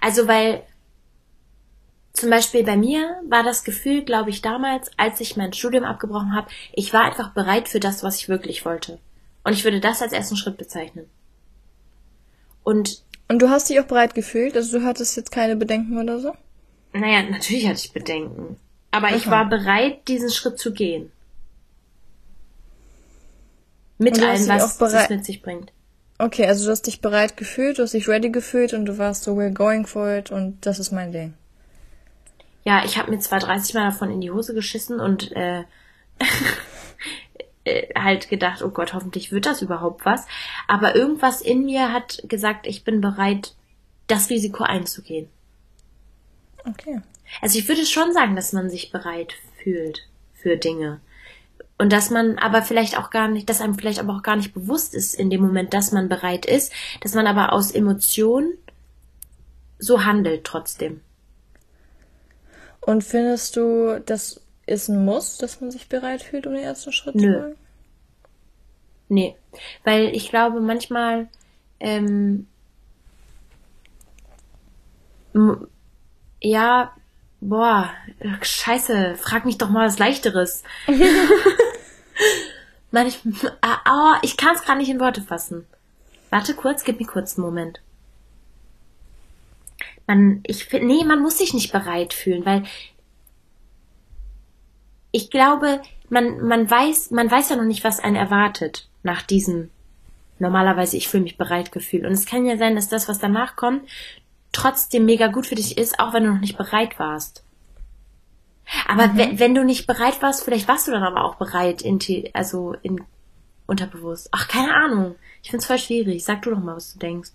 Also 0.02 0.28
weil 0.28 0.64
zum 2.14 2.30
Beispiel 2.30 2.64
bei 2.64 2.78
mir 2.78 3.22
war 3.28 3.44
das 3.44 3.64
Gefühl, 3.64 4.04
glaube 4.04 4.30
ich, 4.30 4.42
damals, 4.42 4.90
als 4.98 5.20
ich 5.20 5.36
mein 5.36 5.52
Studium 5.52 5.84
abgebrochen 5.84 6.34
habe, 6.34 6.48
ich 6.74 6.94
war 6.94 7.04
einfach 7.04 7.32
bereit 7.34 7.68
für 7.68 7.80
das, 7.80 8.04
was 8.04 8.18
ich 8.18 8.30
wirklich 8.30 8.64
wollte. 8.64 9.00
Und 9.44 9.54
ich 9.54 9.64
würde 9.64 9.82
das 9.82 10.02
als 10.02 10.14
ersten 10.14 10.38
Schritt 10.38 10.58
bezeichnen. 10.58 11.10
Und 12.64 13.04
und 13.28 13.42
du 13.42 13.50
hast 13.50 13.70
dich 13.70 13.80
auch 13.80 13.86
bereit 13.86 14.14
gefühlt? 14.14 14.56
Also 14.56 14.80
du 14.80 14.86
hattest 14.86 15.18
jetzt 15.18 15.32
keine 15.32 15.56
Bedenken 15.56 15.98
oder 15.98 16.20
so? 16.20 16.34
Naja, 16.94 17.24
natürlich 17.24 17.68
hatte 17.68 17.80
ich 17.84 17.92
Bedenken. 17.92 18.58
Aber 18.92 19.08
Aha. 19.08 19.16
ich 19.16 19.30
war 19.30 19.50
bereit, 19.50 20.08
diesen 20.08 20.30
Schritt 20.30 20.60
zu 20.60 20.74
gehen. 20.74 21.12
Mit 23.98 24.22
allem, 24.22 24.48
was 24.48 24.80
es 24.82 25.10
mit 25.10 25.26
sich 25.26 25.42
bringt. 25.42 25.72
Okay, 26.18 26.46
also 26.48 26.66
du 26.66 26.72
hast 26.72 26.88
dich 26.88 27.02
bereit 27.02 27.36
gefühlt, 27.36 27.78
du 27.78 27.84
hast 27.84 27.94
dich 27.94 28.08
ready 28.08 28.30
gefühlt 28.30 28.74
und 28.74 28.86
du 28.86 28.98
warst 28.98 29.24
so, 29.24 29.34
we're 29.34 29.54
going 29.54 29.86
for 29.86 30.16
it 30.16 30.32
und 30.32 30.66
das 30.66 30.80
ist 30.80 30.92
mein 30.92 31.12
Ding. 31.12 31.34
Ja, 32.64 32.84
ich 32.84 32.98
habe 32.98 33.12
mir 33.12 33.20
zwar 33.20 33.40
30 33.40 33.76
Mal 33.76 33.92
davon 33.92 34.12
in 34.12 34.22
die 34.22 34.32
Hose 34.32 34.54
geschissen 34.54 35.00
und 35.00 35.32
äh, 35.34 35.64
äh, 37.66 37.94
halt 38.00 38.30
gedacht, 38.30 38.64
oh 38.64 38.70
Gott, 38.70 38.94
hoffentlich 38.94 39.32
wird 39.32 39.46
das 39.46 39.62
überhaupt 39.62 40.06
was. 40.06 40.26
Aber 40.68 40.96
irgendwas 40.96 41.42
in 41.42 41.66
mir 41.66 41.92
hat 41.92 42.24
gesagt, 42.28 42.66
ich 42.66 42.84
bin 42.84 43.02
bereit, 43.02 43.54
das 44.08 44.30
Risiko 44.30 44.64
einzugehen. 44.64 45.30
Okay. 46.68 47.02
Also 47.42 47.60
ich 47.60 47.68
würde 47.68 47.86
schon 47.86 48.14
sagen, 48.14 48.36
dass 48.36 48.54
man 48.54 48.70
sich 48.70 48.92
bereit 48.92 49.34
fühlt 49.62 50.08
für 50.34 50.58
Dinge. 50.58 51.02
Und 51.78 51.92
dass 51.92 52.10
man 52.10 52.38
aber 52.38 52.62
vielleicht 52.62 52.98
auch 52.98 53.10
gar 53.10 53.28
nicht, 53.28 53.50
dass 53.50 53.62
einem 53.62 53.76
vielleicht 53.76 54.00
aber 54.00 54.16
auch 54.16 54.24
gar 54.24 54.38
nicht 54.38 54.54
bewusst 54.54 54.94
ist 54.94 55.14
in 55.14 55.30
dem 55.30 55.42
Moment, 55.42 55.74
dass 55.74 55.92
man 55.92 56.08
bereit 56.08 56.46
ist, 56.46 56.72
dass 57.02 57.14
man 57.14 57.28
aber 57.28 57.52
aus 57.52 57.72
Emotionen 57.72 58.54
so 59.78 60.06
handelt 60.06 60.46
trotzdem. 60.46 61.02
Und 62.80 63.04
findest 63.04 63.58
du, 63.58 64.02
das 64.06 64.42
ist 64.66 64.88
ein 64.88 65.04
Muss, 65.04 65.38
dass 65.38 65.60
man 65.60 65.72
sich 65.72 65.90
bereit 65.90 66.22
fühlt, 66.22 66.48
um 66.48 66.54
den 66.54 66.64
ersten 66.64 66.92
Schritt 66.94 67.16
Nö. 67.16 67.22
zu 67.22 67.40
machen? 67.40 67.56
Nee, 69.08 69.36
weil 69.84 70.16
ich 70.16 70.30
glaube 70.30 70.62
manchmal, 70.62 71.28
ähm, 71.80 72.48
ja, 76.42 76.96
boah, 77.50 77.92
scheiße, 78.42 79.16
frag 79.16 79.46
mich 79.46 79.58
doch 79.58 79.70
mal 79.70 79.88
was 79.88 80.00
Leichteres. 80.00 80.64
manchmal, 82.92 83.34
oh, 83.90 84.14
ich 84.22 84.38
kann 84.38 84.56
es 84.56 84.66
gar 84.66 84.76
nicht 84.76 84.90
in 84.90 85.00
Worte 85.00 85.22
fassen. 85.22 85.66
Warte 86.30 86.54
kurz, 86.54 86.84
gib 86.84 87.00
mir 87.00 87.06
kurz 87.06 87.38
einen 87.38 87.46
Moment. 87.46 87.82
Man, 90.08 90.42
ich 90.46 90.66
finde, 90.66 90.88
nee, 90.88 91.04
man 91.04 91.22
muss 91.22 91.38
sich 91.38 91.54
nicht 91.54 91.72
bereit 91.72 92.14
fühlen, 92.14 92.46
weil 92.46 92.64
ich 95.12 95.32
glaube, 95.32 95.82
man, 96.10 96.46
man 96.46 96.70
weiß, 96.70 97.12
man 97.12 97.32
weiß 97.32 97.50
ja 97.50 97.56
noch 97.56 97.64
nicht, 97.64 97.84
was 97.84 98.00
einen 98.00 98.16
erwartet 98.16 98.88
nach 99.04 99.22
diesem 99.22 99.70
normalerweise 100.40 100.98
ich 100.98 101.08
fühle 101.08 101.24
mich 101.24 101.38
bereit 101.38 101.72
Gefühl. 101.72 102.06
Und 102.06 102.14
es 102.14 102.26
kann 102.26 102.46
ja 102.46 102.58
sein, 102.58 102.76
dass 102.76 102.90
das, 102.90 103.08
was 103.08 103.20
danach 103.20 103.56
kommt, 103.56 103.90
trotzdem 104.56 105.06
mega 105.06 105.28
gut 105.28 105.48
für 105.48 105.56
dich 105.56 105.78
ist, 105.78 106.00
auch 106.00 106.14
wenn 106.14 106.24
du 106.24 106.34
noch 106.34 106.42
nicht 106.42 106.58
bereit 106.58 106.98
warst. 106.98 107.44
Aber 108.88 109.08
mhm. 109.08 109.18
wenn, 109.18 109.40
wenn 109.40 109.56
du 109.56 109.64
nicht 109.64 109.88
bereit 109.88 110.22
warst, 110.22 110.44
vielleicht 110.44 110.68
warst 110.68 110.88
du 110.88 110.92
dann 110.92 111.04
aber 111.04 111.24
auch 111.24 111.36
bereit, 111.36 111.82
in, 111.82 112.00
also 112.34 112.76
in 112.82 113.02
unterbewusst. 113.68 114.30
Ach, 114.32 114.48
keine 114.48 114.74
Ahnung. 114.74 115.16
Ich 115.44 115.50
find's 115.52 115.66
voll 115.66 115.80
schwierig. 115.80 116.24
Sag 116.24 116.42
du 116.44 116.52
doch 116.52 116.60
mal, 116.60 116.76
was 116.76 116.94
du 116.94 117.00
denkst. 117.00 117.32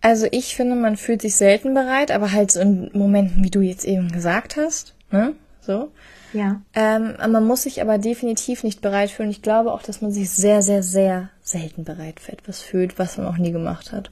Also 0.00 0.26
ich 0.30 0.54
finde, 0.54 0.76
man 0.76 0.96
fühlt 0.96 1.22
sich 1.22 1.34
selten 1.36 1.74
bereit, 1.74 2.10
aber 2.10 2.32
halt 2.32 2.52
so 2.52 2.60
in 2.60 2.90
Momenten, 2.92 3.42
wie 3.42 3.50
du 3.50 3.60
jetzt 3.60 3.84
eben 3.84 4.12
gesagt 4.12 4.56
hast, 4.56 4.94
ne? 5.10 5.34
So. 5.60 5.90
Ja. 6.32 6.60
Ähm, 6.74 7.16
man 7.18 7.46
muss 7.46 7.62
sich 7.62 7.80
aber 7.80 7.98
definitiv 7.98 8.62
nicht 8.62 8.82
bereit 8.82 9.10
fühlen. 9.10 9.30
Ich 9.30 9.42
glaube 9.42 9.72
auch, 9.72 9.82
dass 9.82 10.02
man 10.02 10.12
sich 10.12 10.30
sehr, 10.30 10.62
sehr, 10.62 10.82
sehr 10.82 11.30
selten 11.42 11.84
bereit 11.84 12.20
für 12.20 12.32
etwas 12.32 12.60
fühlt, 12.60 12.98
was 12.98 13.16
man 13.16 13.26
auch 13.26 13.38
nie 13.38 13.52
gemacht 13.52 13.92
hat. 13.92 14.10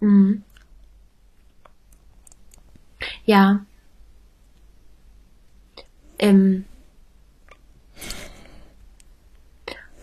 Mhm. 0.00 0.42
Ja. 3.24 3.64
Ähm. 6.18 6.64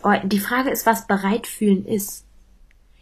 Oh, 0.04 0.14
die 0.24 0.40
Frage 0.40 0.70
ist, 0.70 0.86
was 0.86 1.08
bereit 1.08 1.48
fühlen 1.48 1.86
ist 1.86 2.28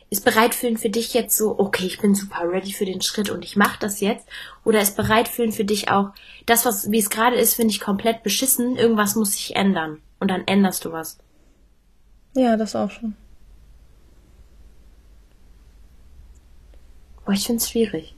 ist 0.09 0.23
bereit 0.23 0.55
fühlen 0.55 0.77
für 0.77 0.89
dich 0.89 1.13
jetzt 1.13 1.37
so, 1.37 1.59
okay, 1.59 1.85
ich 1.85 1.99
bin 1.99 2.15
super 2.15 2.49
ready 2.49 2.71
für 2.71 2.85
den 2.85 3.01
Schritt 3.01 3.29
und 3.29 3.43
ich 3.43 3.55
mache 3.55 3.79
das 3.79 3.99
jetzt? 3.99 4.27
Oder 4.63 4.81
ist 4.81 4.95
bereit 4.95 5.27
fühlen 5.27 5.51
für 5.51 5.65
dich 5.65 5.89
auch, 5.89 6.11
das, 6.45 6.65
was, 6.65 6.91
wie 6.91 6.99
es 6.99 7.09
gerade 7.09 7.35
ist, 7.35 7.55
finde 7.55 7.71
ich 7.71 7.81
komplett 7.81 8.23
beschissen, 8.23 8.77
irgendwas 8.77 9.15
muss 9.15 9.33
sich 9.33 9.55
ändern. 9.55 10.01
Und 10.19 10.29
dann 10.29 10.47
änderst 10.47 10.85
du 10.85 10.91
was. 10.91 11.17
Ja, 12.35 12.55
das 12.55 12.75
auch 12.75 12.91
schon. 12.91 13.15
Boah, 17.25 17.33
ich 17.33 17.45
finde 17.45 17.61
es 17.61 17.69
schwierig. 17.69 18.15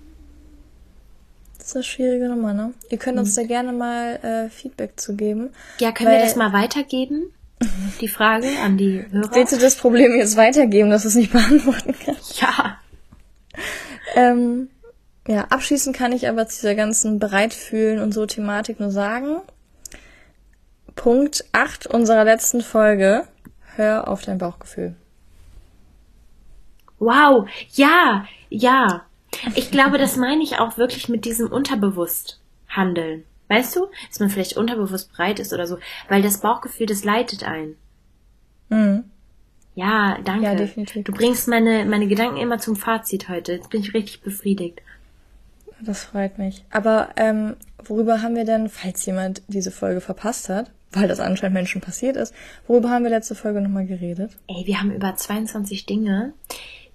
Das 1.57 1.67
ist 1.67 1.75
eine 1.75 1.83
schwierige 1.83 2.29
Nummer, 2.29 2.53
ne? 2.53 2.73
Ihr 2.89 2.97
könnt 2.97 3.17
uns 3.17 3.35
mhm. 3.35 3.41
da 3.41 3.47
gerne 3.47 3.73
mal 3.73 4.15
äh, 4.23 4.49
Feedback 4.49 4.99
zu 4.99 5.15
geben. 5.15 5.49
Ja, 5.79 5.91
können 5.91 6.11
wir 6.11 6.19
das 6.19 6.35
mal 6.35 6.53
weitergeben? 6.53 7.31
die 8.01 8.07
Frage 8.07 8.47
an 8.63 8.77
die 8.77 9.05
Hörer. 9.09 9.33
Willst 9.33 9.53
du 9.53 9.57
das 9.57 9.75
Problem 9.75 10.15
jetzt 10.15 10.37
weitergeben, 10.37 10.89
dass 10.89 11.01
du 11.03 11.07
es 11.07 11.15
nicht 11.15 11.31
beantworten 11.31 11.95
kannst? 12.05 12.39
Ja. 12.39 12.77
Ähm, 14.15 14.69
ja, 15.27 15.45
abschließend 15.49 15.95
kann 15.95 16.11
ich 16.11 16.29
aber 16.29 16.47
zu 16.47 16.61
dieser 16.61 16.75
ganzen 16.75 17.19
Bereitfühlen 17.19 17.99
und 17.99 18.13
so 18.13 18.25
Thematik 18.25 18.79
nur 18.79 18.91
sagen. 18.91 19.41
Punkt 20.95 21.45
8 21.51 21.87
unserer 21.87 22.23
letzten 22.23 22.61
Folge. 22.61 23.27
Hör 23.75 24.07
auf 24.07 24.21
dein 24.21 24.37
Bauchgefühl. 24.37 24.95
Wow, 26.99 27.47
ja, 27.73 28.25
ja. 28.49 29.05
Ich 29.55 29.71
glaube, 29.71 29.97
das 29.97 30.15
meine 30.15 30.41
ich 30.43 30.59
auch 30.59 30.77
wirklich 30.77 31.09
mit 31.09 31.25
diesem 31.25 31.51
unterbewusst 31.51 32.39
handeln. 32.69 33.23
Weißt 33.49 33.75
du, 33.75 33.87
dass 34.09 34.19
man 34.19 34.29
vielleicht 34.29 34.57
unterbewusst 34.57 35.11
bereit 35.11 35.39
ist 35.39 35.53
oder 35.53 35.67
so, 35.67 35.77
weil 36.09 36.21
das 36.21 36.39
Bauchgefühl, 36.39 36.85
das 36.85 37.03
leitet 37.03 37.43
ein. 37.43 37.75
Mhm. 38.69 39.05
Ja, 39.75 40.17
danke. 40.23 40.45
Ja, 40.45 40.55
definitiv. 40.55 41.03
Du 41.03 41.11
bringst 41.11 41.47
meine, 41.47 41.85
meine 41.85 42.07
Gedanken 42.07 42.37
immer 42.37 42.57
zum 42.57 42.75
Fazit 42.75 43.29
heute. 43.29 43.53
Jetzt 43.53 43.69
bin 43.69 43.81
ich 43.81 43.93
richtig 43.93 44.21
befriedigt. 44.21 44.81
Das 45.79 46.03
freut 46.03 46.39
mich. 46.39 46.65
Aber 46.71 47.09
ähm, 47.15 47.55
worüber 47.83 48.21
haben 48.21 48.35
wir 48.35 48.45
denn, 48.45 48.69
falls 48.69 49.05
jemand 49.05 49.43
diese 49.47 49.71
Folge 49.71 50.01
verpasst 50.01 50.49
hat, 50.49 50.71
weil 50.91 51.07
das 51.07 51.19
anscheinend 51.19 51.53
Menschen 51.53 51.81
passiert 51.81 52.15
ist, 52.15 52.33
worüber 52.65 52.89
haben 52.89 53.03
wir 53.03 53.11
letzte 53.11 53.35
Folge 53.35 53.61
nochmal 53.61 53.85
geredet? 53.85 54.31
Ey, 54.47 54.65
wir 54.65 54.79
haben 54.79 54.91
über 54.91 55.15
22 55.15 55.85
Dinge, 55.85 56.33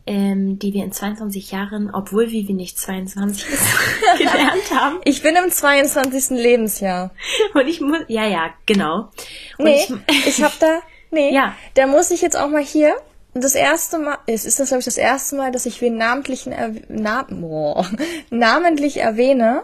ähm, 0.06 0.58
die 0.58 0.72
wir 0.74 0.84
in 0.84 0.92
22 0.92 1.52
Jahren, 1.52 1.90
obwohl 1.92 2.30
Vivi 2.30 2.52
nicht 2.52 2.78
22 2.78 3.48
ist, 3.48 3.62
gelernt 4.18 4.70
haben. 4.74 5.00
Ich 5.04 5.22
bin 5.22 5.36
im 5.36 5.50
22. 5.50 6.30
Lebensjahr. 6.30 7.12
Und 7.54 7.68
ich 7.68 7.80
muss, 7.80 7.98
ja, 8.08 8.26
ja, 8.26 8.50
genau. 8.66 9.10
Und 9.58 9.64
Nee, 9.66 9.86
ich, 10.08 10.26
ich 10.26 10.42
hab 10.42 10.58
da, 10.58 10.80
nee, 11.10 11.32
Ja. 11.32 11.54
da 11.74 11.86
muss 11.86 12.10
ich 12.10 12.20
jetzt 12.22 12.36
auch 12.36 12.48
mal 12.48 12.62
hier, 12.62 12.94
das 13.34 13.54
erste 13.54 13.98
Mal, 13.98 14.18
es 14.26 14.44
ist 14.44 14.60
das, 14.60 14.68
glaube 14.68 14.80
ich, 14.80 14.84
das 14.84 14.98
erste 14.98 15.36
Mal, 15.36 15.52
dass 15.52 15.64
ich 15.64 15.80
wen 15.80 15.96
namentlichen, 15.96 16.54
na, 16.88 17.26
boah, 17.30 17.86
namentlich 18.28 18.98
erwähne, 18.98 19.62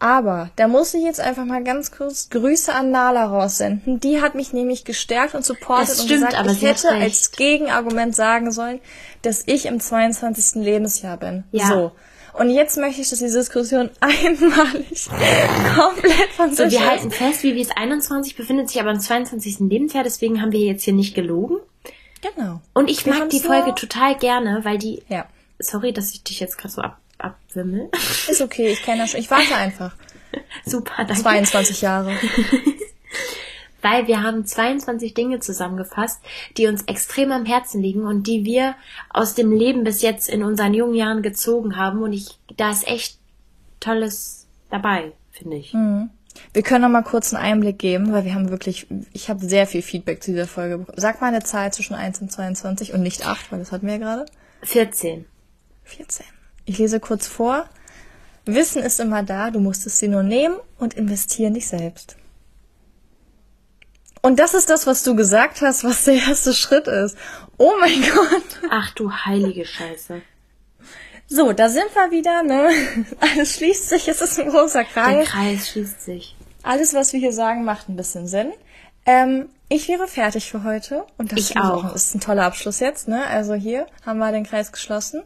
aber 0.00 0.50
da 0.56 0.68
muss 0.68 0.94
ich 0.94 1.02
jetzt 1.02 1.20
einfach 1.20 1.44
mal 1.44 1.62
ganz 1.64 1.90
kurz 1.90 2.28
Grüße 2.30 2.72
an 2.72 2.90
Nala 2.90 3.26
raussenden. 3.26 4.00
Die 4.00 4.20
hat 4.20 4.34
mich 4.34 4.52
nämlich 4.52 4.84
gestärkt 4.84 5.34
und 5.34 5.44
supportet 5.44 5.90
Das 5.90 6.00
und 6.00 6.06
stimmt, 6.06 6.26
gesagt, 6.26 6.38
aber 6.38 6.50
ich 6.52 6.62
hätte 6.62 6.88
als 6.90 7.30
Gegenargument 7.32 8.14
sagen 8.14 8.50
sollen, 8.52 8.80
dass 9.22 9.42
ich 9.46 9.66
im 9.66 9.80
22. 9.80 10.62
Lebensjahr 10.62 11.16
bin. 11.16 11.44
Ja. 11.52 11.66
So. 11.66 11.92
Und 12.38 12.50
jetzt 12.50 12.76
möchte 12.76 13.00
ich, 13.00 13.08
dass 13.08 13.18
diese 13.20 13.38
Diskussion 13.38 13.88
einmalig 14.00 15.08
komplett 15.74 16.28
von 16.36 16.50
so, 16.54 16.64
sich 16.64 16.72
wir 16.72 16.80
ist. 16.80 16.86
halten 16.90 17.10
fest, 17.10 17.42
Vivi 17.42 17.62
ist 17.62 17.76
21, 17.76 18.36
befindet 18.36 18.68
sich 18.68 18.80
aber 18.80 18.90
im 18.90 19.00
22. 19.00 19.60
Lebensjahr, 19.60 20.04
deswegen 20.04 20.42
haben 20.42 20.52
wir 20.52 20.60
jetzt 20.60 20.84
hier 20.84 20.92
nicht 20.92 21.14
gelogen. 21.14 21.56
Genau. 22.34 22.60
Und 22.74 22.90
ich 22.90 23.06
Wir 23.06 23.14
mag 23.14 23.30
die 23.30 23.40
Folge 23.40 23.74
total 23.74 24.16
gerne, 24.16 24.60
weil 24.64 24.78
die, 24.78 25.02
Ja. 25.08 25.26
sorry, 25.58 25.92
dass 25.92 26.10
ich 26.12 26.24
dich 26.24 26.40
jetzt 26.40 26.58
gerade 26.58 26.74
so 26.74 26.82
ab, 26.82 26.98
abwimmel. 27.18 27.90
Ist 28.28 28.40
okay, 28.40 28.68
ich 28.68 28.82
kenne 28.82 29.02
das 29.02 29.10
schon. 29.10 29.20
Ich 29.20 29.30
warte 29.30 29.54
einfach. 29.54 29.94
Super, 30.64 31.04
danke. 31.04 31.22
22 31.22 31.80
Jahre. 31.80 32.12
weil 33.82 34.08
wir 34.08 34.22
haben 34.22 34.44
22 34.44 35.14
Dinge 35.14 35.38
zusammengefasst, 35.38 36.20
die 36.56 36.66
uns 36.66 36.82
extrem 36.84 37.30
am 37.30 37.44
Herzen 37.44 37.80
liegen 37.80 38.04
und 38.04 38.26
die 38.26 38.44
wir 38.44 38.74
aus 39.10 39.34
dem 39.34 39.52
Leben 39.52 39.84
bis 39.84 40.02
jetzt 40.02 40.28
in 40.28 40.42
unseren 40.42 40.74
jungen 40.74 40.94
Jahren 40.94 41.22
gezogen 41.22 41.76
haben 41.76 42.02
und 42.02 42.12
ich, 42.12 42.38
da 42.56 42.70
ist 42.70 42.88
echt 42.88 43.18
Tolles 43.78 44.46
dabei, 44.70 45.12
finde 45.30 45.58
ich. 45.58 45.72
Wir 46.52 46.62
können 46.62 46.82
noch 46.82 46.88
mal 46.88 47.02
kurz 47.02 47.32
einen 47.32 47.44
Einblick 47.44 47.78
geben, 47.78 48.12
weil 48.12 48.24
wir 48.24 48.34
haben 48.34 48.50
wirklich, 48.50 48.86
ich 49.12 49.28
habe 49.28 49.46
sehr 49.46 49.66
viel 49.66 49.82
Feedback 49.82 50.22
zu 50.22 50.32
dieser 50.32 50.46
Folge 50.46 50.78
bekommen. 50.78 50.98
Sag 50.98 51.20
mal 51.20 51.28
eine 51.28 51.42
Zahl 51.42 51.72
zwischen 51.72 51.94
1 51.94 52.20
und 52.20 52.32
22 52.32 52.92
und 52.92 53.02
nicht 53.02 53.26
8, 53.26 53.52
weil 53.52 53.60
das 53.60 53.72
hatten 53.72 53.86
wir 53.86 53.94
ja 53.94 54.00
gerade. 54.00 54.26
14. 54.62 55.26
14. 55.84 56.26
Ich 56.66 56.78
lese 56.78 57.00
kurz 57.00 57.26
vor. 57.26 57.68
Wissen 58.44 58.82
ist 58.82 59.00
immer 59.00 59.22
da, 59.22 59.50
du 59.50 59.58
musst 59.60 59.86
es 59.86 59.98
dir 59.98 60.08
nur 60.08 60.22
nehmen 60.22 60.56
und 60.78 60.94
investieren 60.94 61.54
dich 61.54 61.66
selbst. 61.68 62.16
Und 64.22 64.38
das 64.38 64.54
ist 64.54 64.70
das, 64.70 64.86
was 64.86 65.02
du 65.02 65.14
gesagt 65.14 65.62
hast, 65.62 65.84
was 65.84 66.04
der 66.04 66.14
erste 66.14 66.52
Schritt 66.52 66.86
ist. 66.88 67.16
Oh 67.58 67.72
mein 67.80 68.02
Gott. 68.14 68.60
Ach 68.70 68.90
du 68.94 69.10
heilige 69.10 69.64
Scheiße. 69.64 70.20
So, 71.28 71.52
da 71.52 71.68
sind 71.68 71.86
wir 71.94 72.10
wieder, 72.12 72.42
ne? 72.42 72.68
Alles 73.20 73.54
schließt 73.56 73.88
sich, 73.88 74.06
es 74.08 74.20
ist 74.20 74.38
ein 74.38 74.48
großer 74.50 74.84
Der 74.84 74.86
Kreis. 74.92 75.28
Kreis 75.28 75.68
schließt 75.70 76.00
sich. 76.02 76.36
Alles, 76.62 76.94
was 76.94 77.12
wir 77.12 77.20
hier 77.20 77.32
sagen, 77.32 77.64
macht 77.64 77.88
ein 77.88 77.96
bisschen 77.96 78.26
Sinn. 78.26 78.52
Ähm, 79.06 79.48
ich 79.68 79.88
wäre 79.88 80.06
fertig 80.08 80.50
für 80.50 80.62
heute. 80.64 81.04
Und 81.18 81.32
das 81.32 81.38
Ich 81.38 81.56
auch. 81.56 81.94
ist 81.94 82.14
ein 82.14 82.20
toller 82.20 82.44
Abschluss 82.44 82.78
jetzt, 82.80 83.08
ne? 83.08 83.24
Also 83.26 83.54
hier 83.54 83.86
haben 84.04 84.18
wir 84.18 84.30
den 84.32 84.44
Kreis 84.46 84.70
geschlossen. 84.72 85.22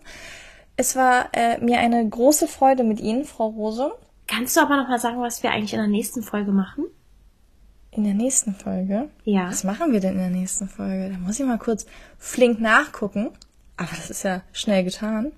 Es 0.80 0.96
war 0.96 1.28
äh, 1.32 1.58
mir 1.62 1.78
eine 1.78 2.08
große 2.08 2.48
Freude 2.48 2.84
mit 2.84 3.00
Ihnen, 3.00 3.26
Frau 3.26 3.48
Rose. 3.48 3.92
Kannst 4.26 4.56
du 4.56 4.62
aber 4.62 4.78
noch 4.78 4.88
mal 4.88 4.98
sagen, 4.98 5.20
was 5.20 5.42
wir 5.42 5.50
eigentlich 5.50 5.74
in 5.74 5.78
der 5.78 5.88
nächsten 5.88 6.22
Folge 6.22 6.52
machen? 6.52 6.86
In 7.90 8.04
der 8.04 8.14
nächsten 8.14 8.54
Folge. 8.54 9.10
Ja. 9.24 9.48
Was 9.50 9.62
machen 9.62 9.92
wir 9.92 10.00
denn 10.00 10.12
in 10.12 10.18
der 10.20 10.30
nächsten 10.30 10.70
Folge? 10.70 11.10
Da 11.12 11.18
muss 11.18 11.38
ich 11.38 11.44
mal 11.44 11.58
kurz 11.58 11.84
flink 12.18 12.60
nachgucken. 12.62 13.28
Aber 13.76 13.90
das 13.94 14.08
ist 14.08 14.22
ja 14.22 14.40
schnell 14.52 14.82
getan. 14.82 15.32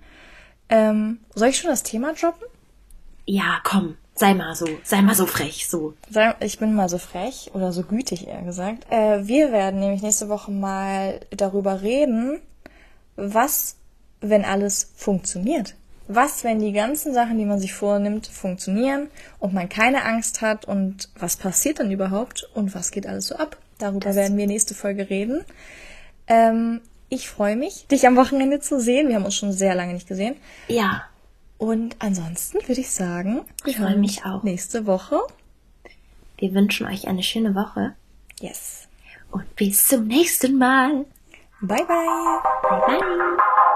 Ähm, 0.69 1.19
soll 1.35 1.49
ich 1.49 1.59
schon 1.59 1.71
das 1.71 1.83
Thema 1.83 2.13
droppen? 2.13 2.47
Ja, 3.27 3.59
komm, 3.65 3.97
sei 4.15 4.35
mal 4.35 4.55
so, 4.55 4.67
sei 4.85 5.03
mal 5.03 5.17
so 5.17 5.27
frech, 5.27 5.67
so. 5.69 5.95
Sei- 6.09 6.37
Ich 6.39 6.61
bin 6.61 6.77
mal 6.77 6.89
so 6.89 6.99
frech 6.99 7.51
oder 7.53 7.73
so 7.73 7.83
gütig 7.83 8.29
eher 8.29 8.43
gesagt. 8.43 8.87
Äh, 8.91 9.27
wir 9.27 9.51
werden 9.51 9.81
nämlich 9.81 10.03
nächste 10.03 10.29
Woche 10.29 10.53
mal 10.53 11.19
darüber 11.31 11.83
reden, 11.83 12.41
was, 13.17 13.77
wenn 14.23 14.45
alles 14.45 14.91
funktioniert. 14.97 15.75
Was, 16.09 16.43
wenn 16.45 16.59
die 16.59 16.73
ganzen 16.73 17.15
Sachen, 17.15 17.39
die 17.39 17.45
man 17.45 17.59
sich 17.61 17.73
vornimmt, 17.75 18.27
funktionieren 18.27 19.09
und 19.39 19.55
man 19.55 19.69
keine 19.69 20.05
Angst 20.05 20.41
hat 20.41 20.65
und 20.65 21.09
was 21.19 21.37
passiert 21.37 21.79
dann 21.79 21.91
überhaupt 21.91 22.49
und 22.55 22.75
was 22.75 22.91
geht 22.91 23.07
alles 23.07 23.27
so 23.29 23.37
ab? 23.37 23.57
Darüber 23.79 24.15
werden 24.15 24.37
wir 24.37 24.47
nächste 24.47 24.75
Folge 24.75 25.09
reden. 25.11 25.45
Ähm, 26.27 26.81
ich 27.09 27.29
freue 27.29 27.57
mich, 27.57 27.87
dich 27.89 28.07
am 28.07 28.17
Wochenende 28.17 28.61
zu 28.61 28.81
sehen. 28.81 29.09
Wir 29.09 29.17
haben 29.17 29.25
uns 29.25 29.37
schon 29.37 29.53
sehr 29.53 29.75
lange 29.75 29.95
nicht 29.95 30.09
gesehen. 30.09 30.37
Ja, 30.69 31.03
Und 31.59 31.97
ansonsten 32.01 32.59
würde 32.67 32.81
ich 32.81 32.91
sagen, 32.91 33.43
Ich 33.65 33.77
freu 33.77 33.85
hören 33.89 34.01
mich 34.01 34.25
auch. 34.25 34.43
nächste 34.43 34.87
Woche. 34.87 35.21
wir 36.39 36.53
wünschen 36.55 36.87
euch 36.87 37.07
eine 37.09 37.23
schöne 37.23 37.55
Woche 37.55 37.95
Yes. 38.41 38.89
und 39.31 39.55
bis 39.57 39.87
zum 39.87 40.07
nächsten 40.09 40.59
Mal. 40.59 41.05
Bye 41.61 41.85
bye. 41.87 42.07
Bye 42.63 42.99
bye. 42.99 43.72